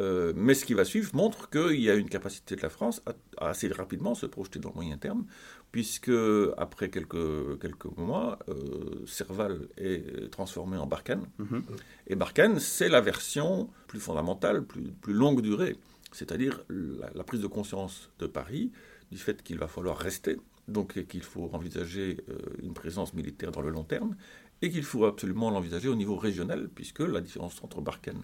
Euh, 0.00 0.32
mais 0.34 0.54
ce 0.54 0.64
qui 0.64 0.74
va 0.74 0.84
suivre 0.84 1.14
montre 1.14 1.50
qu'il 1.50 1.80
y 1.80 1.90
a 1.90 1.94
une 1.94 2.08
capacité 2.08 2.56
de 2.56 2.62
la 2.62 2.70
France 2.70 3.02
à, 3.06 3.48
assez 3.48 3.68
rapidement 3.68 4.14
se 4.14 4.26
projeter 4.26 4.58
dans 4.58 4.70
le 4.70 4.76
moyen 4.76 4.96
terme, 4.96 5.26
puisque 5.70 6.10
après 6.56 6.88
quelques, 6.88 7.60
quelques 7.60 7.96
mois, 7.96 8.38
euh, 8.48 9.04
Serval 9.06 9.68
est 9.76 10.30
transformé 10.30 10.76
en 10.76 10.86
Barkhane. 10.86 11.26
Mhm. 11.38 11.62
Et 12.06 12.14
Barkhane, 12.14 12.58
c'est 12.58 12.88
la 12.88 13.00
version 13.00 13.68
plus 13.86 14.00
fondamentale, 14.00 14.64
plus, 14.64 14.92
plus 14.92 15.14
longue 15.14 15.42
durée, 15.42 15.76
c'est-à-dire 16.10 16.64
la, 16.68 17.24
prise 17.24 17.40
de 17.40 17.46
conscience 17.46 18.10
de 18.18 18.26
Paris 18.26 18.72
du 19.10 19.18
fait 19.18 19.42
qu'il 19.42 19.58
va 19.58 19.68
falloir 19.68 19.98
rester 19.98 20.38
donc 20.68 21.04
qu'il 21.06 21.22
faut 21.22 21.50
envisager 21.52 22.18
euh, 22.28 22.38
une 22.62 22.72
présence 22.72 23.14
militaire 23.14 23.50
dans 23.50 23.62
le 23.62 23.70
long 23.70 23.84
terme, 23.84 24.16
et 24.62 24.70
qu'il 24.70 24.84
faut 24.84 25.04
absolument 25.04 25.50
l'envisager 25.50 25.88
au 25.88 25.96
niveau 25.96 26.16
régional, 26.16 26.68
puisque 26.72 27.00
la 27.00 27.20
différence 27.20 27.62
entre 27.62 27.80
Barkhane 27.80 28.22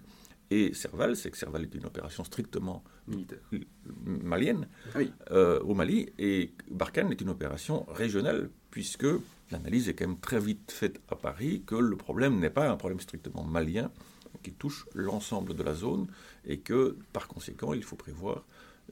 et 0.51 0.73
Serval, 0.73 1.17
c'est 1.17 1.31
que 1.31 1.37
Serval 1.37 1.63
est 1.65 1.75
une 1.75 1.85
opération 1.85 2.25
strictement 2.25 2.83
militaire 3.07 3.39
malienne 4.05 4.69
euh, 5.31 5.61
au 5.61 5.75
Mali, 5.75 6.11
et 6.19 6.53
Barkhane 6.71 7.11
est 7.13 7.21
une 7.21 7.29
opération 7.29 7.85
régionale, 7.89 8.51
puisque 8.71 9.07
l'analyse 9.51 9.89
est 9.89 9.95
quand 9.95 10.07
même 10.07 10.21
très 10.21 10.41
vite 10.41 10.73
faite 10.73 11.01
à 11.09 11.17
Paris 11.17 11.63
que 11.67 11.75
le 11.75 11.97
problème 11.97 12.39
n'est 12.39 12.51
pas 12.51 12.69
un 12.69 12.77
problème 12.77 13.01
strictement 13.01 13.45
malien, 13.45 13.91
qui 14.43 14.53
touche 14.53 14.87
l'ensemble 14.95 15.55
de 15.55 15.63
la 15.63 15.75
zone, 15.75 16.07
et 16.47 16.61
que 16.61 16.97
par 17.13 17.29
conséquent, 17.29 17.75
il 17.75 17.83
faut 17.83 17.97
prévoir 17.97 18.45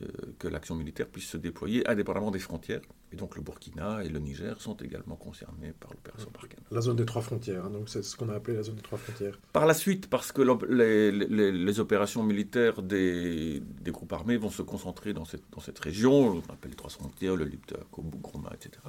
euh, 0.02 0.06
que 0.38 0.48
l'action 0.48 0.74
militaire 0.74 1.06
puisse 1.08 1.28
se 1.28 1.36
déployer 1.38 1.88
indépendamment 1.88 2.30
des 2.30 2.38
frontières. 2.38 2.82
Et 3.12 3.16
donc 3.16 3.36
le 3.36 3.42
Burkina 3.42 4.02
et 4.04 4.08
le 4.08 4.18
Niger 4.18 4.60
sont 4.60 4.76
également 4.76 5.16
concernés 5.16 5.72
par 5.78 5.90
l'opération 5.92 6.28
Barkhane. 6.32 6.64
La 6.70 6.80
zone 6.80 6.96
des 6.96 7.04
trois 7.04 7.22
frontières, 7.22 7.64
hein, 7.64 7.70
donc 7.70 7.88
c'est 7.88 8.02
ce 8.02 8.16
qu'on 8.16 8.28
a 8.28 8.34
appelé 8.34 8.56
la 8.56 8.62
zone 8.64 8.74
des 8.74 8.82
trois 8.82 8.98
frontières. 8.98 9.38
Par 9.52 9.64
la 9.66 9.74
suite, 9.74 10.08
parce 10.08 10.32
que 10.32 10.42
les, 10.68 11.12
les, 11.12 11.80
opérations 11.80 12.24
militaires 12.24 12.82
des, 12.82 13.60
des, 13.60 13.90
groupes 13.92 14.12
armés 14.12 14.36
vont 14.36 14.50
se 14.50 14.62
concentrer 14.62 15.12
dans 15.12 15.24
cette, 15.24 15.44
dans 15.52 15.60
cette 15.60 15.78
région, 15.78 16.12
on 16.12 16.52
appelle 16.52 16.70
les 16.70 16.76
trois 16.76 16.90
frontières, 16.90 17.36
le 17.36 17.44
Lipta, 17.44 17.76
Groma, 17.92 18.50
etc. 18.54 18.82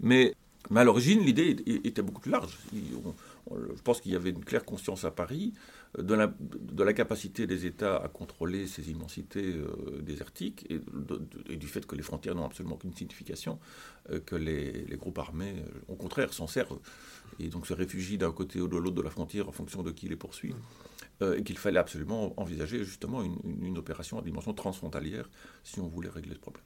Mais, 0.00 0.34
mais 0.70 0.80
à 0.80 0.84
l'origine, 0.84 1.20
l'idée 1.20 1.56
était 1.66 2.02
beaucoup 2.02 2.20
plus 2.20 2.30
large. 2.30 2.56
Je 3.50 3.82
pense 3.82 4.00
qu'il 4.00 4.12
y 4.12 4.16
avait 4.16 4.30
une 4.30 4.44
claire 4.44 4.64
conscience 4.64 5.04
à 5.04 5.10
Paris 5.10 5.52
de 5.98 6.14
la, 6.14 6.32
de 6.40 6.82
la, 6.82 6.92
capacité 6.92 7.46
des 7.46 7.66
États 7.66 7.96
à 7.96 8.08
contrôler 8.08 8.66
ces 8.66 8.90
immensités 8.90 9.54
euh, 9.54 10.00
désertiques 10.02 10.66
et, 10.70 10.80
du 11.56 11.66
fait 11.66 11.86
que 11.86 11.94
les 11.94 12.02
frontières 12.02 12.34
n'ont 12.34 12.46
absolument 12.46 12.74
aucune 12.74 12.94
signification, 12.94 13.60
euh, 14.10 14.18
que 14.18 14.34
les, 14.34 14.86
groupes 14.96 15.18
armés, 15.18 15.54
euh, 15.58 15.80
au 15.88 15.94
contraire, 15.94 16.32
s'en 16.32 16.46
servent 16.46 16.80
et 17.38 17.48
donc 17.48 17.66
se 17.66 17.74
réfugient 17.74 18.18
d'un 18.18 18.32
côté 18.32 18.60
ou 18.60 18.68
de 18.68 18.76
l'autre 18.76 18.96
de 18.96 19.02
la 19.02 19.10
frontière 19.10 19.48
en 19.48 19.52
fonction 19.52 19.82
de 19.82 19.90
qui 19.90 20.08
les 20.08 20.16
poursuit, 20.16 20.54
et 21.20 21.42
qu'il 21.44 21.58
fallait 21.58 21.78
absolument 21.78 22.34
envisager 22.40 22.84
justement 22.84 23.22
une, 23.22 23.78
opération 23.78 24.18
à 24.18 24.22
dimension 24.22 24.52
transfrontalière 24.52 25.30
si 25.62 25.80
on 25.80 25.86
voulait 25.86 26.08
régler 26.08 26.34
ce 26.34 26.40
problème. 26.40 26.64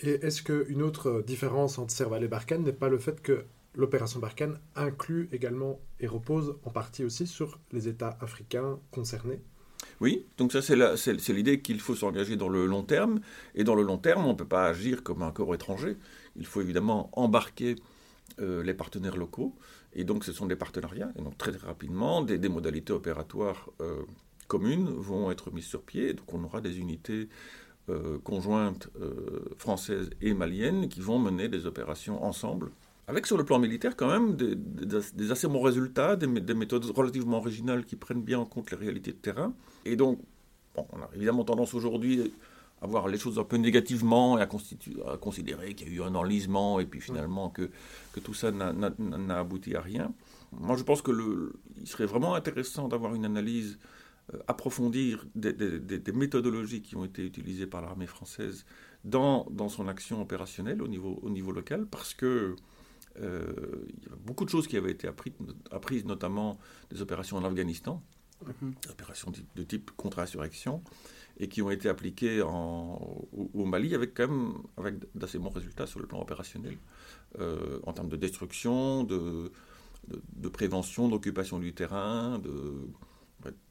Et 0.00 0.26
est-ce 0.26 0.42
qu'une 0.42 0.82
autre 0.82 1.22
différence 1.26 1.78
entre 1.78 1.92
Serval 1.92 2.24
et 2.24 2.28
Barkhane 2.28 2.62
n'est 2.62 2.72
pas 2.72 2.88
le 2.88 2.98
fait 2.98 3.22
que 3.22 3.44
l'opération 3.76 4.18
Barkhane 4.18 4.58
inclut 4.74 5.28
également 5.32 5.78
et 6.00 6.06
repose 6.06 6.56
en 6.64 6.70
partie 6.70 7.04
aussi 7.04 7.26
sur 7.26 7.60
les 7.72 7.88
États 7.88 8.16
africains 8.20 8.78
concernés. 8.90 9.40
Oui, 10.00 10.26
donc 10.38 10.52
ça 10.52 10.62
c'est 10.62 11.32
l'idée 11.32 11.60
qu'il 11.60 11.80
faut 11.80 11.94
s'engager 11.94 12.36
dans 12.36 12.48
le 12.48 12.66
long 12.66 12.82
terme, 12.82 13.20
et 13.54 13.64
dans 13.64 13.74
le 13.74 13.82
long 13.82 13.98
terme 13.98 14.24
on 14.24 14.32
ne 14.32 14.36
peut 14.36 14.46
pas 14.46 14.66
agir 14.66 15.02
comme 15.02 15.22
un 15.22 15.30
corps 15.30 15.54
étranger, 15.54 15.96
il 16.36 16.46
faut 16.46 16.60
évidemment 16.60 17.10
embarquer 17.12 17.76
euh, 18.40 18.62
les 18.62 18.74
partenaires 18.74 19.16
locaux, 19.16 19.54
et 19.92 20.04
donc 20.04 20.24
ce 20.24 20.32
sont 20.32 20.46
des 20.46 20.56
partenariats, 20.56 21.12
et 21.16 21.22
donc 21.22 21.38
très, 21.38 21.52
rapidement 21.52 22.22
des, 22.22 22.48
modalités 22.48 22.92
opératoires 22.92 23.70
euh, 23.80 24.02
communes 24.48 24.88
vont 24.88 25.30
être 25.30 25.50
mises 25.50 25.66
sur 25.66 25.82
pied, 25.82 26.14
donc 26.14 26.32
on 26.32 26.42
aura 26.44 26.60
des 26.60 26.78
unités 26.78 27.28
euh, 27.88 28.18
conjointes 28.18 28.88
françaises 29.58 30.10
et 30.20 30.34
maliennes 30.34 30.88
qui 30.88 31.00
vont 31.00 31.18
mener 31.18 31.48
des 31.48 31.66
opérations 31.66 32.24
ensemble 32.24 32.70
avec 33.08 33.26
sur 33.26 33.36
le 33.36 33.44
plan 33.44 33.58
militaire 33.58 33.96
quand 33.96 34.08
même 34.08 34.34
des, 34.36 35.30
assez 35.30 35.46
bons 35.46 35.60
résultats, 35.60 36.16
des, 36.16 36.26
méthodes 36.26 36.84
relativement 36.86 37.38
originales 37.38 37.84
qui 37.84 37.96
prennent 37.96 38.22
bien 38.22 38.40
en 38.40 38.46
compte 38.46 38.70
les 38.70 38.76
réalités 38.76 39.12
de 39.12 39.16
terrain. 39.16 39.54
Et 39.84 39.96
donc, 39.96 40.20
on 40.74 41.00
a 41.00 41.08
évidemment 41.14 41.44
tendance 41.44 41.72
aujourd'hui 41.74 42.32
à 42.82 42.86
voir 42.86 43.08
les 43.08 43.18
choses 43.18 43.38
un 43.38 43.44
peu 43.44 43.56
négativement 43.56 44.38
et 44.38 44.42
à, 44.42 44.46
considérer 45.16 45.74
qu'il 45.74 45.88
y 45.88 45.92
a 45.92 45.94
eu 45.94 46.02
un 46.02 46.14
enlisement 46.14 46.80
et 46.80 46.86
puis 46.86 47.00
finalement 47.00 47.48
que, 47.48 47.70
tout 48.22 48.34
ça 48.34 48.50
n'a 48.50 49.38
abouti 49.38 49.76
à 49.76 49.80
rien. 49.80 50.12
Moi, 50.52 50.76
je 50.76 50.82
pense 50.82 51.00
que 51.00 51.10
le, 51.10 51.54
il 51.80 51.86
serait 51.86 52.06
vraiment 52.06 52.34
intéressant 52.34 52.88
d'avoir 52.88 53.14
une 53.14 53.24
analyse 53.24 53.78
euh, 54.34 54.38
approfondir 54.48 55.24
des, 55.34 55.52
méthodologies 56.12 56.82
qui 56.82 56.96
ont 56.96 57.04
été 57.04 57.24
utilisées 57.24 57.66
par 57.66 57.82
l'armée 57.82 58.06
française 58.06 58.64
dans, 59.04 59.46
son 59.68 59.86
action 59.86 60.20
opérationnelle 60.20 60.82
au 60.82 60.88
niveau 60.88 61.52
local, 61.52 61.86
parce 61.86 62.12
que 62.12 62.56
euh, 63.20 63.86
il 63.88 64.04
y 64.04 64.12
a 64.12 64.16
beaucoup 64.24 64.44
de 64.44 64.50
choses 64.50 64.66
qui 64.66 64.76
avaient 64.76 64.92
été 64.92 65.08
apprises, 65.08 66.04
notamment 66.04 66.58
des 66.90 67.02
opérations 67.02 67.36
en 67.36 67.44
Afghanistan, 67.44 68.02
mhm. 68.44 68.74
des 68.82 68.90
opérations 68.90 69.32
de 69.54 69.62
type 69.62 69.90
contre-insurrection, 69.96 70.82
et 71.38 71.48
qui 71.48 71.62
ont 71.62 71.70
été 71.70 71.88
appliquées 71.88 72.42
au, 72.42 73.64
Mali 73.64 73.94
avec 73.94 74.14
quand 74.14 74.28
même 74.28 74.54
avec 74.76 74.94
d'assez 75.14 75.38
bons 75.38 75.50
résultats 75.50 75.86
sur 75.86 76.00
le 76.00 76.06
plan 76.06 76.20
opérationnel, 76.20 76.78
euh, 77.38 77.78
en 77.84 77.92
termes 77.92 78.08
de 78.08 78.16
destruction, 78.16 79.04
de, 79.04 79.52
de, 80.08 80.48
prévention, 80.48 81.08
d'occupation 81.08 81.58
du 81.58 81.74
terrain, 81.74 82.38
de 82.38 82.88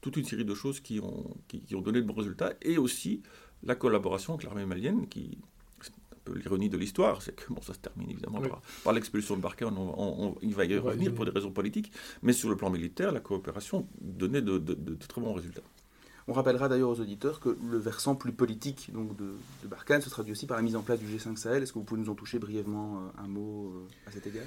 toute 0.00 0.16
une 0.16 0.24
série 0.24 0.44
de 0.44 0.54
choses 0.54 0.80
qui 0.80 1.00
ont, 1.00 1.36
qui, 1.48 1.74
ont 1.74 1.80
donné 1.80 2.00
de 2.00 2.06
bons 2.06 2.14
résultats, 2.14 2.54
et 2.62 2.78
aussi 2.78 3.22
la 3.62 3.74
collaboration 3.74 4.34
avec 4.34 4.44
l'armée 4.44 4.64
malienne, 4.64 5.08
qui, 5.08 5.38
peu 6.26 6.38
l'ironie 6.38 6.68
de 6.68 6.76
l'histoire, 6.76 7.22
c'est 7.22 7.34
que 7.34 7.52
bon, 7.52 7.62
ça 7.62 7.74
se 7.74 7.78
termine 7.78 8.10
évidemment 8.10 8.42
par, 8.84 8.92
l'expulsion 8.92 9.36
de 9.36 9.40
Barkhane, 9.40 9.76
on, 9.78 10.34
il 10.42 10.54
va 10.54 10.64
y 10.64 10.76
revenir 10.76 11.14
pour 11.14 11.24
des 11.24 11.30
raisons 11.30 11.52
politiques, 11.52 11.92
mais 12.22 12.32
sur 12.32 12.48
le 12.48 12.56
plan 12.56 12.70
militaire, 12.70 13.12
la 13.12 13.20
coopération 13.20 13.88
donnait 14.00 14.42
de, 14.42 14.58
de 14.58 14.94
très 14.94 15.20
bons 15.20 15.34
résultats. 15.34 15.62
On 16.28 16.32
rappellera 16.32 16.68
d'ailleurs 16.68 16.90
aux 16.90 17.00
auditeurs 17.00 17.38
que 17.38 17.56
le 17.70 17.78
versant 17.78 18.16
plus 18.16 18.32
politique 18.32 18.90
de, 18.92 19.36
de, 19.62 19.68
Barkhane 19.68 20.00
se 20.00 20.10
traduit 20.10 20.32
aussi 20.32 20.46
par 20.46 20.56
la 20.56 20.62
mise 20.64 20.74
en 20.74 20.82
place 20.82 20.98
du 20.98 21.06
G5 21.06 21.36
Sahel. 21.36 21.62
Est-ce 21.62 21.72
que 21.72 21.78
vous 21.78 21.84
pouvez 21.84 22.00
nous 22.00 22.10
en 22.10 22.16
toucher 22.16 22.40
brièvement 22.40 22.96
euh, 22.96 23.22
un 23.22 23.28
mot 23.28 23.72
euh, 23.76 24.08
à 24.08 24.10
cet 24.10 24.26
égard? 24.26 24.42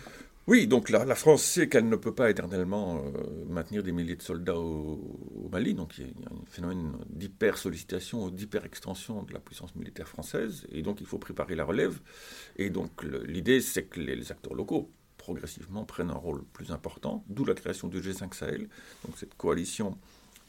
Oui, 0.47 0.67
donc 0.67 0.89
la, 0.89 1.15
France 1.15 1.43
sait 1.43 1.69
qu'elle 1.69 1.87
ne 1.87 1.95
peut 1.95 2.13
pas 2.13 2.29
éternellement 2.29 2.97
euh, 2.97 3.45
maintenir 3.47 3.81
des 3.81 3.93
milliers 3.93 4.17
de 4.17 4.21
soldats 4.21 4.57
au, 4.57 5.47
Mali. 5.49 5.73
Donc 5.73 5.97
il 5.99 6.07
y, 6.07 6.25
a, 6.25 6.29
un 6.31 6.45
phénomène 6.49 6.97
d'hyper-sollicitation 7.11 8.29
d'hyper-extension 8.29 9.23
de 9.23 9.31
la 9.31 9.39
puissance 9.39 9.73
militaire 9.75 10.09
française. 10.09 10.65
Et 10.73 10.81
donc 10.81 10.99
il 10.99 11.07
faut 11.07 11.17
préparer 11.17 11.55
la 11.55 11.63
relève. 11.63 11.99
Et 12.57 12.69
donc 12.69 13.03
l'idée, 13.25 13.61
c'est 13.61 13.83
que 13.83 14.01
les, 14.01 14.31
acteurs 14.33 14.53
locaux 14.53 14.91
progressivement 15.17 15.85
prennent 15.85 16.09
un 16.09 16.13
rôle 16.13 16.43
plus 16.51 16.71
important, 16.71 17.23
d'où 17.29 17.45
la 17.45 17.53
création 17.53 17.87
du 17.87 18.01
G5 18.01 18.33
Sahel, 18.33 18.67
donc 19.05 19.17
cette 19.17 19.35
coalition 19.35 19.97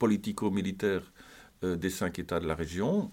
politico-militaire 0.01 1.13
euh, 1.63 1.77
des 1.77 1.91
cinq 1.91 2.19
États 2.19 2.41
de 2.41 2.49
la 2.49 2.57
région, 2.57 3.13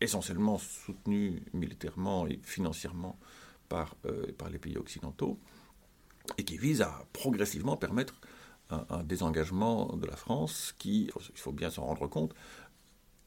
essentiellement 0.00 0.56
soutenus 0.56 1.42
militairement 1.52 2.26
et 2.26 2.38
financièrement 2.42 3.18
par, 3.68 3.96
euh, 4.06 4.26
les 4.50 4.58
pays 4.58 4.78
occidentaux, 4.78 5.38
et 6.38 6.44
qui 6.44 6.56
vise 6.56 6.80
à 6.80 7.04
progressivement 7.12 7.76
permettre 7.76 8.14
un, 8.70 9.02
désengagement 9.02 9.96
de 9.96 10.06
la 10.06 10.16
France 10.16 10.74
qui, 10.78 11.10
il 11.34 11.38
faut 11.38 11.52
bien 11.52 11.70
s'en 11.70 11.86
rendre 11.86 12.06
compte, 12.06 12.34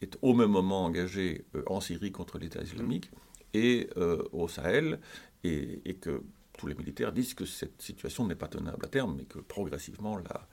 est 0.02 0.18
au 0.22 0.34
même 0.34 0.52
moment 0.52 0.86
engagée 0.86 1.46
euh, 1.56 1.64
en 1.66 1.82
Syrie 1.82 2.12
contre 2.12 2.38
l'État 2.38 2.62
islamique 2.62 3.12
et 3.54 3.90
au 4.32 4.48
Sahel, 4.48 5.02
et, 5.44 5.98
que 6.00 6.24
tous 6.58 6.68
les 6.68 6.76
militaires 6.76 7.12
disent 7.12 7.34
que 7.34 7.44
cette 7.44 7.82
situation 7.82 8.26
n'est 8.26 8.42
pas 8.44 8.48
tenable 8.48 8.86
à 8.86 8.88
terme, 8.88 9.16
mais 9.18 9.26
que 9.26 9.40
progressivement 9.40 10.16
la, 10.16 10.48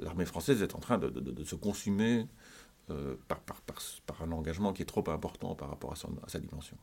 l'armée 0.00 0.26
française 0.26 0.62
est 0.62 0.74
en 0.74 0.78
train 0.78 0.98
de, 0.98 1.44
se 1.44 1.54
consumer 1.54 2.26
euh, 2.90 3.16
par, 3.28 4.22
un 4.22 4.32
engagement 4.32 4.72
qui 4.72 4.82
est 4.82 4.86
trop 4.86 5.08
important 5.10 5.54
par 5.54 5.70
rapport 5.70 5.92
à, 5.92 5.96
sa 6.28 6.40
dimension. 6.40 6.76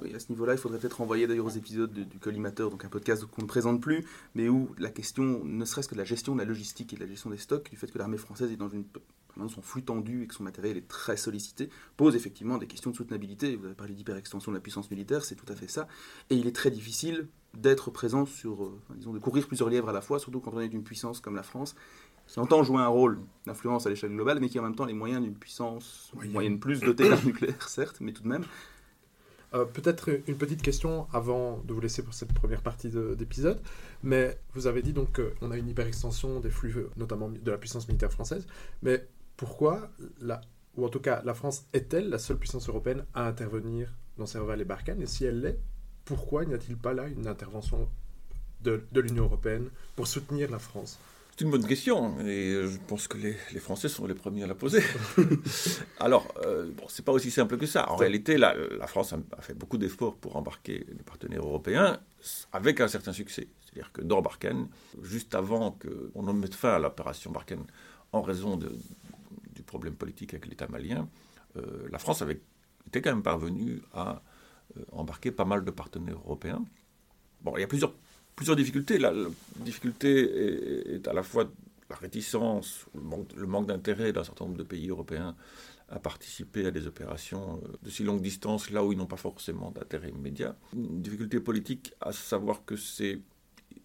Oui, 0.00 0.12
à 0.14 0.18
ce 0.18 0.30
niveau-là, 0.30 0.54
il 0.54 0.58
faudrait 0.58 0.78
peut-être 0.78 0.98
renvoyer 0.98 1.26
d'ailleurs 1.26 1.46
aux 1.46 1.50
épisodes 1.50 1.92
du 1.92 2.18
collimateur, 2.18 2.68
donc 2.70 2.84
un 2.84 2.88
podcast 2.88 3.24
qu'on 3.26 3.42
ne 3.42 3.46
présente 3.46 3.80
plus, 3.80 4.04
mais 4.34 4.48
où 4.48 4.74
la 4.78 4.90
question, 4.90 5.44
ne 5.44 5.64
serait-ce 5.64 5.88
que 5.88 5.94
de 5.94 6.00
la 6.00 6.04
gestion 6.04 6.34
de 6.34 6.40
la 6.40 6.44
logistique 6.44 6.92
et 6.92 6.96
de 6.96 7.00
la 7.00 7.06
gestion 7.06 7.30
des 7.30 7.36
stocks, 7.36 7.70
du 7.70 7.76
fait 7.76 7.90
que 7.90 7.98
l'armée 7.98 8.18
française 8.18 8.50
est 8.50 8.56
dans 8.56 8.68
une 8.68 8.84
son 9.48 9.62
flux 9.62 9.82
tendu 9.82 10.22
et 10.22 10.26
que 10.26 10.34
son 10.34 10.42
matériel 10.42 10.76
est 10.76 10.88
très 10.88 11.16
sollicité, 11.16 11.68
pose 11.96 12.16
effectivement 12.16 12.58
des 12.58 12.66
questions 12.66 12.90
de 12.90 12.96
soutenabilité. 12.96 13.56
Vous 13.56 13.66
avez 13.66 13.74
parlé 13.74 13.94
d'hyperextension 13.94 14.52
de 14.52 14.56
la 14.56 14.60
puissance 14.60 14.90
militaire, 14.90 15.24
c'est 15.24 15.34
tout 15.34 15.50
à 15.52 15.56
fait 15.56 15.68
ça. 15.68 15.88
Et 16.30 16.36
il 16.36 16.46
est 16.46 16.54
très 16.54 16.70
difficile 16.70 17.28
d'être 17.54 17.90
présent 17.90 18.26
sur, 18.26 18.64
euh, 18.64 18.80
disons, 18.96 19.12
de 19.12 19.18
courir 19.18 19.46
plusieurs 19.46 19.70
lièvres 19.70 19.88
à 19.88 19.92
la 19.92 20.00
fois, 20.00 20.18
surtout 20.18 20.40
quand 20.40 20.52
on 20.54 20.60
est 20.60 20.68
d'une 20.68 20.82
puissance 20.82 21.20
comme 21.20 21.36
la 21.36 21.42
France, 21.42 21.76
qui 22.26 22.40
entend 22.40 22.62
jouer 22.62 22.80
un 22.80 22.88
rôle 22.88 23.20
d'influence 23.46 23.86
à 23.86 23.90
l'échelle 23.90 24.10
globale, 24.10 24.40
mais 24.40 24.48
qui 24.48 24.58
a 24.58 24.60
en 24.60 24.64
même 24.64 24.74
temps 24.74 24.86
les 24.86 24.94
moyens 24.94 25.22
d'une 25.22 25.34
puissance 25.34 26.12
moyenne. 26.32 26.58
plus 26.58 26.80
dotée 26.80 27.08
d'un 27.08 27.22
nucléaire, 27.22 27.68
certes, 27.68 27.98
mais 28.00 28.12
tout 28.12 28.22
de 28.22 28.28
même. 28.28 28.44
Euh, 29.54 29.64
peut-être 29.64 30.10
une 30.26 30.36
petite 30.36 30.62
question 30.62 31.06
avant 31.12 31.58
de 31.58 31.72
vous 31.72 31.80
laisser 31.80 32.02
pour 32.02 32.12
cette 32.12 32.32
première 32.32 32.60
partie 32.60 32.88
d'épisode, 32.88 33.60
mais 34.02 34.36
vous 34.54 34.66
avez 34.66 34.82
dit 34.82 34.92
donc 34.92 35.20
qu'on 35.20 35.50
a 35.52 35.56
une 35.56 35.68
hyperextension 35.68 36.40
des 36.40 36.50
flux, 36.50 36.74
notamment 36.96 37.28
de 37.28 37.50
la 37.50 37.58
puissance 37.58 37.86
militaire 37.86 38.10
française, 38.10 38.46
mais 38.82 39.06
pourquoi, 39.36 39.90
la, 40.20 40.40
ou 40.76 40.84
en 40.84 40.88
tout 40.88 41.00
cas 41.00 41.22
la 41.24 41.34
France 41.34 41.66
est-elle 41.72 42.08
la 42.08 42.18
seule 42.18 42.38
puissance 42.38 42.68
européenne 42.68 43.04
à 43.14 43.28
intervenir 43.28 43.92
dans 44.18 44.26
Serval 44.26 44.60
et 44.60 44.64
Barkhane? 44.64 45.02
Et 45.02 45.06
si 45.06 45.24
elle 45.24 45.40
l'est, 45.40 45.58
pourquoi 46.04 46.44
n'y 46.44 46.54
a-t-il 46.54 46.76
pas 46.76 46.92
là 46.92 47.06
une 47.06 47.28
intervention 47.28 47.88
de, 48.62 48.82
de 48.90 49.00
l'Union 49.00 49.24
européenne 49.24 49.68
pour 49.94 50.08
soutenir 50.08 50.50
la 50.50 50.58
France? 50.58 50.98
C'est 51.36 51.44
une 51.44 51.50
bonne 51.50 51.66
question 51.66 52.20
et 52.20 52.52
je 52.62 52.78
pense 52.86 53.08
que 53.08 53.18
les, 53.18 53.34
Français 53.58 53.88
sont 53.88 54.06
les 54.06 54.14
premiers 54.14 54.44
à 54.44 54.46
la 54.46 54.54
poser. 54.54 54.80
Alors, 55.98 56.32
euh, 56.46 56.70
bon, 56.70 56.84
c'est 56.86 57.04
pas 57.04 57.10
aussi 57.10 57.32
simple 57.32 57.56
que 57.56 57.66
ça. 57.66 57.90
En 57.90 57.96
réalité, 57.96 58.36
la, 58.36 58.54
la 58.54 58.86
France 58.86 59.14
a, 59.14 59.42
fait 59.42 59.54
beaucoup 59.54 59.76
d'efforts 59.76 60.14
pour 60.14 60.36
embarquer 60.36 60.86
les 60.86 61.02
partenaires 61.02 61.42
européens 61.42 61.98
avec 62.52 62.80
un 62.80 62.86
certain 62.86 63.12
succès. 63.12 63.48
C'est-à-dire 63.64 63.90
que 63.90 64.02
dans 64.02 64.22
Barkhane, 64.22 64.68
juste 65.02 65.34
avant 65.34 65.72
qu'on 65.72 66.22
ne 66.22 66.32
mette 66.32 66.54
fin 66.54 66.74
à 66.74 66.78
l'opération 66.78 67.32
Barkhane 67.32 67.64
en 68.12 68.22
raison 68.22 68.56
de, 68.56 68.70
du 69.56 69.62
problème 69.64 69.96
politique 69.96 70.34
avec 70.34 70.46
l'État 70.46 70.68
malien, 70.68 71.08
euh, 71.56 71.88
la 71.90 71.98
France 71.98 72.22
avait 72.22 72.40
été 72.86 73.02
quand 73.02 73.10
même 73.10 73.24
parvenue 73.24 73.82
à 73.92 74.22
euh, 74.76 74.84
embarquer 74.92 75.32
pas 75.32 75.44
mal 75.44 75.64
de 75.64 75.70
partenaires 75.72 76.18
européens. 76.18 76.64
Bon, 77.40 77.56
il 77.56 77.60
y 77.60 77.64
a 77.64 77.66
plusieurs 77.66 77.92
plusieurs 78.36 78.56
difficultés. 78.56 78.98
La, 78.98 79.12
difficulté 79.56 80.94
est, 80.94 81.08
à 81.08 81.12
la 81.12 81.22
fois 81.22 81.50
la 81.90 81.96
réticence, 81.96 82.86
le 82.94 83.46
manque, 83.46 83.66
d'intérêt 83.66 84.12
d'un 84.12 84.24
certain 84.24 84.46
nombre 84.46 84.56
de 84.56 84.62
pays 84.62 84.88
européens 84.88 85.36
à 85.90 85.98
participer 85.98 86.66
à 86.66 86.70
des 86.70 86.86
opérations 86.86 87.60
euh, 87.62 87.76
de 87.82 87.90
si 87.90 88.04
longue 88.04 88.22
distance 88.22 88.70
là 88.70 88.82
où 88.82 88.92
ils 88.92 88.98
n'ont 88.98 89.06
pas 89.06 89.18
forcément 89.18 89.70
d'intérêt 89.70 90.08
immédiat. 90.08 90.56
Une 90.74 91.02
difficulté 91.02 91.40
politique 91.40 91.92
à 92.00 92.10
savoir 92.12 92.64
que 92.64 92.74
c'est, 92.74 93.20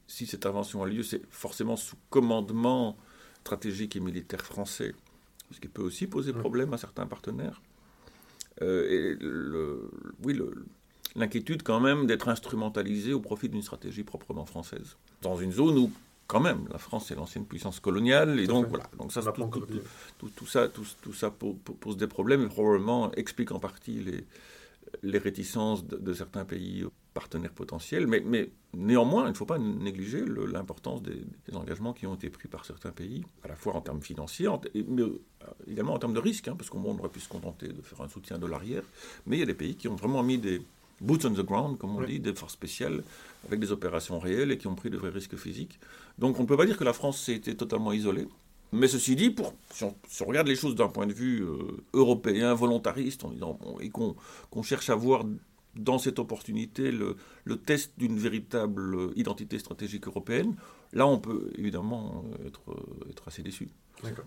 si 0.07 0.25
cette 0.25 0.45
invention 0.45 0.81
a 0.81 0.87
lieu, 0.87 1.03
c'est 1.03 1.21
forcément 1.29 1.75
sous 1.75 1.97
commandement 2.09 2.97
stratégique 3.41 3.97
et 3.97 3.99
militaire 3.99 4.41
français, 4.41 4.93
ce 5.51 5.59
qui 5.59 5.67
peut 5.67 5.81
aussi 5.81 6.07
poser 6.07 6.31
problème 6.31 6.73
à 6.73 6.77
certains 6.77 7.05
partenaires. 7.05 7.61
Euh, 8.61 8.89
et 8.89 9.17
le, 9.19 9.91
oui, 10.23 10.33
le, 10.33 10.65
l'inquiétude 11.15 11.63
quand 11.63 11.79
même 11.79 12.05
d'être 12.05 12.29
instrumentalisé 12.29 13.13
au 13.13 13.19
profit 13.19 13.49
d'une 13.49 13.61
stratégie 13.61 14.03
proprement 14.03 14.45
française. 14.45 14.97
Dans 15.21 15.37
une 15.37 15.51
zone 15.51 15.77
où, 15.77 15.91
quand 16.27 16.39
même, 16.39 16.67
la 16.71 16.77
France 16.77 17.11
est 17.11 17.15
l'ancienne 17.15 17.45
puissance 17.45 17.79
coloniale, 17.79 18.39
et 18.39 18.47
donc 18.47 18.67
voilà. 18.67 18.85
Donc 18.97 19.11
ça, 19.11 19.21
tout, 19.21 20.45
ça, 20.45 20.67
tout, 20.67 21.13
ça 21.13 21.31
pose 21.31 21.97
des 21.97 22.07
problèmes 22.07 22.43
et 22.43 22.47
probablement 22.47 23.11
explique 23.13 23.51
en 23.51 23.59
partie 23.59 23.99
les, 23.99 24.25
les 25.03 25.17
réticences 25.17 25.85
de, 25.85 26.13
certains 26.13 26.45
pays 26.45 26.85
partenaires 27.13 27.51
potentiels, 27.51 28.07
mais, 28.07 28.21
mais 28.23 28.49
néanmoins, 28.73 29.25
il 29.25 29.31
ne 29.31 29.33
faut 29.33 29.45
pas 29.45 29.57
négliger 29.57 30.23
l'importance 30.25 31.01
des, 31.01 31.23
engagements 31.53 31.93
qui 31.93 32.05
ont 32.05 32.15
été 32.15 32.29
pris 32.29 32.47
par 32.47 32.65
certains 32.65 32.91
pays, 32.91 33.23
à 33.43 33.47
la 33.47 33.55
fois 33.55 33.75
en 33.75 33.81
termes 33.81 34.01
financiers, 34.01 34.49
mais 34.87 35.01
euh, 35.01 35.19
également 35.67 35.93
en 35.93 35.99
termes 35.99 36.13
de 36.13 36.19
risques, 36.19 36.47
hein, 36.47 36.55
parce 36.55 36.69
qu'on 36.69 36.83
aurait 36.83 37.09
pu 37.09 37.19
se 37.19 37.29
contenter 37.29 37.67
de 37.67 37.81
faire 37.81 38.01
un 38.01 38.09
soutien 38.09 38.37
de 38.37 38.45
l'arrière, 38.45 38.83
mais 39.25 39.37
il 39.37 39.39
y 39.39 39.43
a 39.43 39.47
des 39.47 39.55
pays 39.55 39.75
qui 39.75 39.87
ont 39.87 39.95
vraiment 39.95 40.23
mis 40.23 40.37
des, 40.37 40.61
boots 41.01 41.25
on 41.25 41.31
the 41.31 41.45
ground, 41.45 41.77
comme 41.77 41.95
on 41.95 42.03
dit, 42.03 42.19
des 42.19 42.33
forces 42.33 42.53
spéciales, 42.53 43.03
avec 43.47 43.59
des 43.59 43.71
opérations 43.71 44.19
réelles 44.19 44.51
et 44.51 44.57
qui 44.57 44.67
ont 44.67 44.75
pris 44.75 44.89
de 44.89 44.97
vrais 44.97 45.09
risques 45.09 45.37
physiques. 45.37 45.79
Donc 46.17 46.39
on 46.39 46.43
ne 46.43 46.47
peut 46.47 46.57
pas 46.57 46.65
dire 46.65 46.77
que 46.77 46.83
la 46.83 46.93
France 46.93 47.21
s'est 47.21 47.35
été 47.35 47.55
totalement 47.55 47.93
isolée. 47.93 48.27
Mais 48.71 48.87
ceci 48.87 49.15
dit, 49.15 49.31
pour, 49.31 49.55
si, 49.71 49.83
on, 49.83 49.95
regarde 50.25 50.47
les 50.47 50.55
choses 50.55 50.75
d'un 50.75 50.89
point 50.89 51.07
de 51.07 51.13
vue 51.13 51.41
euh, 51.41 51.57
européen, 51.93 52.53
volontariste, 52.53 53.23
en 53.25 53.31
disant, 53.31 53.59
et 53.81 53.89
qu'on 53.89 54.15
cherche 54.61 54.91
à 54.91 54.95
voir 54.95 55.25
dans 55.75 55.97
cette 55.97 56.19
opportunité 56.19 56.91
le, 56.91 57.15
le 57.45 57.57
test 57.57 57.93
d'une 57.97 58.17
véritable 58.17 59.11
identité 59.15 59.57
stratégique 59.57 60.07
européenne, 60.07 60.55
là 60.93 61.07
on 61.07 61.19
peut 61.19 61.51
évidemment 61.57 62.25
être, 62.45 62.61
être 63.09 63.27
assez 63.27 63.41
déçu. 63.41 63.69
D'accord. 64.03 64.25